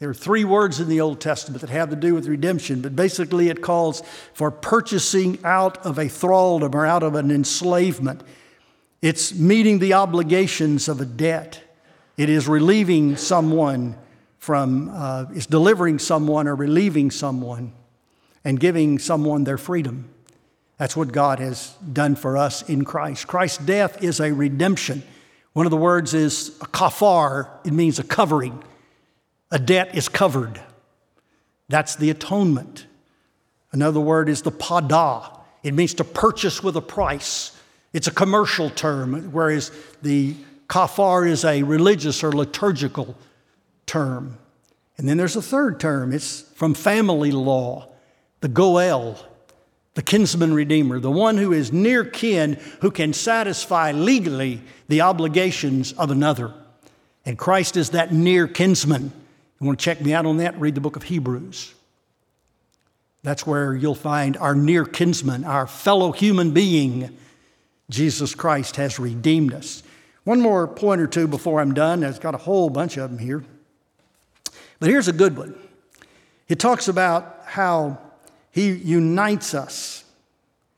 There 0.00 0.10
are 0.10 0.14
three 0.14 0.44
words 0.44 0.80
in 0.80 0.88
the 0.88 1.00
Old 1.00 1.20
Testament 1.20 1.60
that 1.60 1.70
have 1.70 1.90
to 1.90 1.96
do 1.96 2.14
with 2.14 2.26
redemption, 2.26 2.80
but 2.80 2.96
basically 2.96 3.48
it 3.48 3.62
calls 3.62 4.02
for 4.32 4.50
purchasing 4.50 5.38
out 5.44 5.78
of 5.86 5.98
a 5.98 6.06
thraldom 6.06 6.74
or 6.74 6.84
out 6.84 7.02
of 7.02 7.14
an 7.14 7.30
enslavement. 7.30 8.22
It's 9.00 9.32
meeting 9.34 9.78
the 9.78 9.92
obligations 9.92 10.88
of 10.88 11.00
a 11.00 11.04
debt. 11.04 11.62
It 12.16 12.28
is 12.28 12.48
relieving 12.48 13.16
someone 13.16 13.96
from, 14.38 14.90
uh, 14.92 15.26
it's 15.32 15.46
delivering 15.46 15.98
someone 16.00 16.48
or 16.48 16.54
relieving 16.54 17.10
someone 17.10 17.72
and 18.44 18.58
giving 18.58 18.98
someone 18.98 19.44
their 19.44 19.58
freedom. 19.58 20.13
That's 20.84 20.98
what 20.98 21.12
God 21.12 21.38
has 21.38 21.74
done 21.94 22.14
for 22.14 22.36
us 22.36 22.60
in 22.68 22.84
Christ. 22.84 23.26
Christ's 23.26 23.56
death 23.56 24.04
is 24.04 24.20
a 24.20 24.34
redemption. 24.34 25.02
One 25.54 25.64
of 25.64 25.70
the 25.70 25.78
words 25.78 26.12
is 26.12 26.58
a 26.60 26.66
kafar, 26.66 27.48
it 27.64 27.72
means 27.72 27.98
a 27.98 28.02
covering. 28.02 28.62
A 29.50 29.58
debt 29.58 29.96
is 29.96 30.10
covered. 30.10 30.60
That's 31.70 31.96
the 31.96 32.10
atonement. 32.10 32.84
Another 33.72 33.98
word 33.98 34.28
is 34.28 34.42
the 34.42 34.52
pada, 34.52 35.40
it 35.62 35.72
means 35.72 35.94
to 35.94 36.04
purchase 36.04 36.62
with 36.62 36.76
a 36.76 36.82
price. 36.82 37.58
It's 37.94 38.06
a 38.06 38.12
commercial 38.12 38.68
term, 38.68 39.32
whereas 39.32 39.70
the 40.02 40.34
kafar 40.68 41.26
is 41.26 41.46
a 41.46 41.62
religious 41.62 42.22
or 42.22 42.30
liturgical 42.30 43.16
term. 43.86 44.36
And 44.98 45.08
then 45.08 45.16
there's 45.16 45.36
a 45.36 45.40
third 45.40 45.80
term. 45.80 46.12
It's 46.12 46.42
from 46.42 46.74
family 46.74 47.32
law, 47.32 47.88
the 48.42 48.48
goel, 48.48 49.18
the 49.94 50.02
kinsman 50.02 50.52
redeemer, 50.52 50.98
the 50.98 51.10
one 51.10 51.36
who 51.36 51.52
is 51.52 51.72
near 51.72 52.04
kin 52.04 52.58
who 52.80 52.90
can 52.90 53.12
satisfy 53.12 53.92
legally 53.92 54.60
the 54.88 55.00
obligations 55.00 55.92
of 55.92 56.10
another. 56.10 56.52
And 57.24 57.38
Christ 57.38 57.76
is 57.76 57.90
that 57.90 58.12
near 58.12 58.46
kinsman. 58.46 59.12
You 59.60 59.66
want 59.66 59.78
to 59.78 59.84
check 59.84 60.00
me 60.00 60.12
out 60.12 60.26
on 60.26 60.38
that? 60.38 60.58
Read 60.60 60.74
the 60.74 60.80
book 60.80 60.96
of 60.96 61.04
Hebrews. 61.04 61.72
That's 63.22 63.46
where 63.46 63.74
you'll 63.74 63.94
find 63.94 64.36
our 64.36 64.54
near 64.54 64.84
kinsman, 64.84 65.44
our 65.44 65.66
fellow 65.66 66.12
human 66.12 66.50
being 66.50 67.16
Jesus 67.88 68.34
Christ 68.34 68.76
has 68.76 68.98
redeemed 68.98 69.54
us. 69.54 69.82
One 70.24 70.40
more 70.40 70.66
point 70.66 71.00
or 71.00 71.06
two 71.06 71.28
before 71.28 71.60
I'm 71.60 71.74
done. 71.74 72.02
I've 72.02 72.20
got 72.20 72.34
a 72.34 72.38
whole 72.38 72.70
bunch 72.70 72.96
of 72.96 73.10
them 73.10 73.18
here. 73.18 73.44
But 74.80 74.88
here's 74.88 75.08
a 75.08 75.12
good 75.12 75.36
one. 75.36 75.54
It 76.48 76.58
talks 76.58 76.88
about 76.88 77.42
how 77.44 77.98
he 78.54 78.70
unites 78.70 79.52
us, 79.52 80.04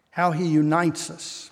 how 0.09 0.31
he 0.31 0.47
unites 0.47 1.11
us. 1.11 1.51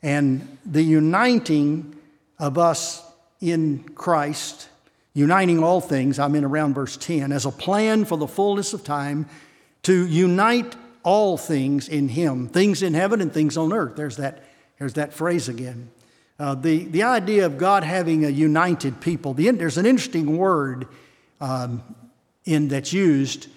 And 0.00 0.56
the 0.64 0.84
uniting 0.84 1.96
of 2.38 2.58
us 2.58 3.02
in 3.40 3.80
Christ, 3.96 4.68
uniting 5.14 5.64
all 5.64 5.80
things, 5.80 6.20
I'm 6.20 6.36
in 6.36 6.44
around 6.44 6.74
verse 6.74 6.96
10, 6.96 7.32
as 7.32 7.44
a 7.44 7.50
plan 7.50 8.04
for 8.04 8.16
the 8.16 8.28
fullness 8.28 8.72
of 8.72 8.84
time 8.84 9.26
to 9.82 10.06
unite 10.06 10.76
all 11.02 11.36
things 11.36 11.88
in 11.88 12.08
him, 12.08 12.46
things 12.46 12.80
in 12.80 12.94
heaven 12.94 13.20
and 13.20 13.34
things 13.34 13.56
on 13.56 13.72
earth. 13.72 13.96
There's 13.96 14.18
that 14.18 14.44
there's 14.78 14.94
that 14.94 15.12
phrase 15.12 15.48
again. 15.48 15.90
Uh, 16.38 16.54
the, 16.54 16.84
the 16.84 17.02
idea 17.02 17.46
of 17.46 17.58
God 17.58 17.82
having 17.82 18.24
a 18.24 18.28
united 18.28 19.00
people, 19.00 19.34
the, 19.34 19.50
there's 19.50 19.78
an 19.78 19.86
interesting 19.86 20.36
word 20.36 20.86
um, 21.40 21.82
in, 22.44 22.68
that's 22.68 22.92
used, 22.92 23.48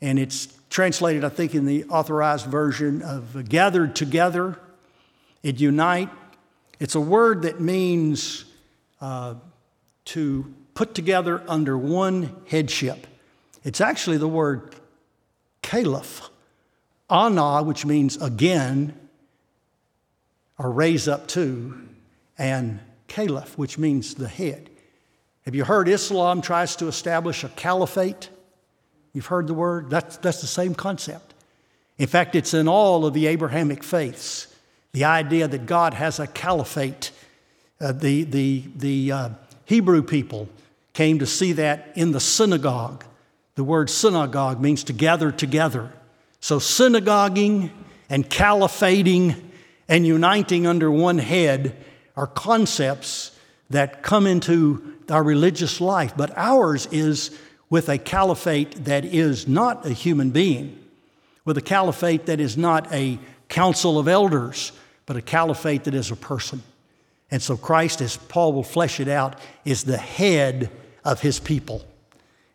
and 0.00 0.18
it's 0.18 0.57
translated, 0.70 1.24
I 1.24 1.28
think, 1.28 1.54
in 1.54 1.64
the 1.64 1.84
authorized 1.84 2.46
version 2.46 3.02
of 3.02 3.48
gathered 3.48 3.96
together. 3.96 4.58
It 5.42 5.60
unite. 5.60 6.10
It's 6.80 6.94
a 6.94 7.00
word 7.00 7.42
that 7.42 7.60
means 7.60 8.44
uh, 9.00 9.34
to 10.06 10.54
put 10.74 10.94
together 10.94 11.42
under 11.48 11.76
one 11.76 12.36
headship. 12.46 13.06
It's 13.64 13.80
actually 13.80 14.18
the 14.18 14.28
word 14.28 14.74
caliph, 15.62 16.28
ana, 17.10 17.62
which 17.62 17.84
means 17.84 18.16
again, 18.16 18.94
or 20.58 20.70
raise 20.70 21.08
up 21.08 21.28
to, 21.28 21.80
and 22.36 22.80
caliph, 23.06 23.58
which 23.58 23.78
means 23.78 24.14
the 24.14 24.28
head. 24.28 24.70
Have 25.44 25.54
you 25.54 25.64
heard 25.64 25.88
Islam 25.88 26.42
tries 26.42 26.76
to 26.76 26.88
establish 26.88 27.42
a 27.42 27.48
caliphate? 27.48 28.28
You've 29.12 29.26
heard 29.26 29.46
the 29.46 29.54
word? 29.54 29.90
That's, 29.90 30.16
that's 30.18 30.40
the 30.40 30.46
same 30.46 30.74
concept. 30.74 31.34
In 31.98 32.06
fact, 32.06 32.34
it's 32.34 32.54
in 32.54 32.68
all 32.68 33.04
of 33.06 33.14
the 33.14 33.26
Abrahamic 33.26 33.82
faiths 33.82 34.46
the 34.92 35.04
idea 35.04 35.46
that 35.46 35.66
God 35.66 35.94
has 35.94 36.18
a 36.18 36.26
caliphate. 36.26 37.10
Uh, 37.80 37.92
the 37.92 38.24
the, 38.24 38.64
the 38.76 39.12
uh, 39.12 39.28
Hebrew 39.64 40.02
people 40.02 40.48
came 40.92 41.18
to 41.18 41.26
see 41.26 41.52
that 41.52 41.92
in 41.94 42.12
the 42.12 42.20
synagogue. 42.20 43.04
The 43.54 43.64
word 43.64 43.90
synagogue 43.90 44.60
means 44.60 44.84
to 44.84 44.92
gather 44.92 45.30
together. 45.30 45.92
So, 46.40 46.58
synagoguing 46.58 47.70
and 48.08 48.28
caliphating 48.28 49.40
and 49.88 50.06
uniting 50.06 50.66
under 50.66 50.90
one 50.90 51.18
head 51.18 51.76
are 52.16 52.26
concepts 52.26 53.32
that 53.70 54.02
come 54.02 54.26
into 54.26 54.96
our 55.10 55.22
religious 55.22 55.80
life, 55.80 56.14
but 56.16 56.36
ours 56.36 56.86
is 56.86 57.36
with 57.70 57.88
a 57.88 57.98
caliphate 57.98 58.84
that 58.84 59.04
is 59.04 59.46
not 59.46 59.84
a 59.84 59.90
human 59.90 60.30
being, 60.30 60.78
with 61.44 61.58
a 61.58 61.62
caliphate 61.62 62.26
that 62.26 62.40
is 62.40 62.56
not 62.56 62.90
a 62.92 63.18
council 63.48 63.98
of 63.98 64.08
elders, 64.08 64.72
but 65.06 65.16
a 65.16 65.22
caliphate 65.22 65.84
that 65.84 65.94
is 65.94 66.10
a 66.10 66.16
person. 66.16 66.62
And 67.30 67.42
so 67.42 67.56
Christ, 67.56 68.00
as 68.00 68.16
Paul 68.16 68.54
will 68.54 68.62
flesh 68.62 69.00
it 69.00 69.08
out, 69.08 69.38
is 69.64 69.84
the 69.84 69.98
head 69.98 70.70
of 71.04 71.20
his 71.20 71.38
people. 71.38 71.84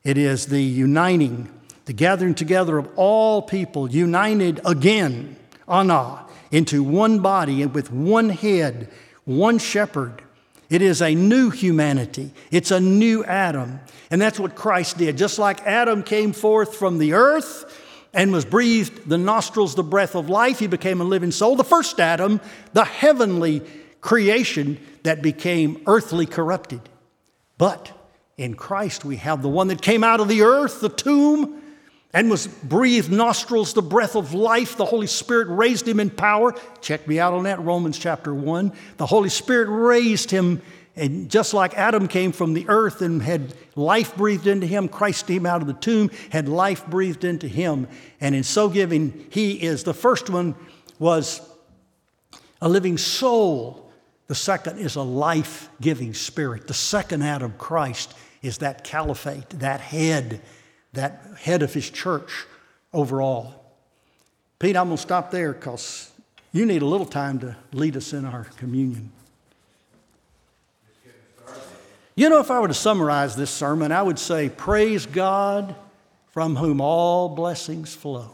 It 0.03 0.17
is 0.17 0.47
the 0.47 0.61
uniting, 0.61 1.49
the 1.85 1.93
gathering 1.93 2.35
together 2.35 2.77
of 2.77 2.89
all 2.95 3.41
people, 3.41 3.89
united 3.89 4.59
again, 4.65 5.35
ana, 5.67 6.25
into 6.51 6.83
one 6.83 7.19
body 7.19 7.61
and 7.61 7.73
with 7.73 7.91
one 7.91 8.29
head, 8.29 8.89
one 9.25 9.59
shepherd. 9.59 10.22
It 10.69 10.81
is 10.81 11.01
a 11.01 11.15
new 11.15 11.49
humanity. 11.49 12.31
It's 12.51 12.71
a 12.71 12.79
new 12.79 13.23
Adam. 13.23 13.79
And 14.09 14.21
that's 14.21 14.39
what 14.39 14.55
Christ 14.55 14.97
did. 14.97 15.17
Just 15.17 15.39
like 15.39 15.61
Adam 15.61 16.03
came 16.03 16.33
forth 16.33 16.75
from 16.75 16.97
the 16.97 17.13
earth 17.13 17.79
and 18.13 18.31
was 18.31 18.45
breathed 18.45 19.09
the 19.09 19.17
nostrils, 19.17 19.75
the 19.75 19.83
breath 19.83 20.15
of 20.15 20.29
life, 20.29 20.59
he 20.59 20.67
became 20.67 21.01
a 21.01 21.03
living 21.05 21.31
soul. 21.31 21.55
The 21.55 21.63
first 21.63 21.99
Adam, 21.99 22.39
the 22.73 22.85
heavenly 22.85 23.61
creation 24.01 24.77
that 25.03 25.21
became 25.21 25.81
earthly 25.87 26.25
corrupted. 26.25 26.81
But 27.57 27.91
in 28.37 28.55
Christ, 28.55 29.05
we 29.05 29.17
have 29.17 29.41
the 29.41 29.49
one 29.49 29.67
that 29.69 29.81
came 29.81 30.03
out 30.03 30.19
of 30.19 30.27
the 30.27 30.41
earth, 30.43 30.81
the 30.81 30.89
tomb, 30.89 31.62
and 32.13 32.29
was 32.29 32.45
breathed 32.47 33.11
nostrils 33.11 33.73
the 33.73 33.81
breath 33.81 34.15
of 34.15 34.33
life. 34.33 34.77
The 34.77 34.85
Holy 34.85 35.07
Spirit 35.07 35.47
raised 35.49 35.87
him 35.87 35.99
in 35.99 36.11
power. 36.11 36.53
Check 36.79 37.07
me 37.07 37.19
out 37.19 37.33
on 37.33 37.43
that, 37.43 37.59
Romans 37.59 37.97
chapter 37.97 38.33
1. 38.33 38.71
The 38.97 39.07
Holy 39.07 39.29
Spirit 39.29 39.67
raised 39.69 40.29
him, 40.29 40.61
and 40.95 41.29
just 41.29 41.55
like 41.55 41.73
Adam 41.73 42.07
came 42.07 42.31
from 42.31 42.53
the 42.53 42.69
earth 42.69 43.01
and 43.01 43.21
had 43.21 43.55
life 43.75 44.15
breathed 44.15 44.45
into 44.45 44.67
him, 44.67 44.87
Christ 44.87 45.25
came 45.25 45.47
out 45.47 45.61
of 45.61 45.67
the 45.67 45.73
tomb, 45.73 46.11
had 46.29 46.47
life 46.47 46.85
breathed 46.85 47.23
into 47.23 47.47
him. 47.47 47.87
And 48.21 48.35
in 48.35 48.43
so 48.43 48.69
giving, 48.69 49.25
he 49.31 49.53
is 49.53 49.83
the 49.83 49.93
first 49.95 50.29
one 50.29 50.55
was 50.99 51.41
a 52.61 52.69
living 52.69 52.99
soul. 52.99 53.91
The 54.27 54.35
second 54.35 54.77
is 54.77 54.95
a 54.95 55.01
life 55.01 55.69
giving 55.81 56.13
spirit. 56.13 56.67
The 56.67 56.75
second 56.75 57.23
Adam, 57.23 57.55
Christ, 57.57 58.13
is 58.43 58.59
that 58.59 58.83
caliphate, 58.83 59.49
that 59.59 59.81
head 59.81 60.41
that 60.93 61.25
head 61.39 61.61
of 61.61 61.73
his 61.73 61.89
church 61.89 62.45
overall. 62.93 63.55
Pete, 64.59 64.77
I'm 64.77 64.87
going 64.87 64.97
to 64.97 65.01
stop 65.01 65.31
there 65.31 65.53
because 65.53 66.11
you 66.51 66.65
need 66.65 66.81
a 66.81 66.85
little 66.85 67.05
time 67.05 67.39
to 67.39 67.55
lead 67.73 67.97
us 67.97 68.13
in 68.13 68.25
our 68.25 68.45
communion. 68.57 69.11
You 72.15 72.29
know, 72.29 72.39
if 72.39 72.51
I 72.51 72.59
were 72.59 72.67
to 72.67 72.75
summarize 72.75 73.35
this 73.35 73.49
sermon, 73.49 73.91
I 73.91 74.03
would 74.03 74.19
say, 74.19 74.49
Praise 74.49 75.05
God 75.07 75.75
from 76.31 76.55
whom 76.55 76.79
all 76.79 77.29
blessings 77.29 77.95
flow. 77.95 78.31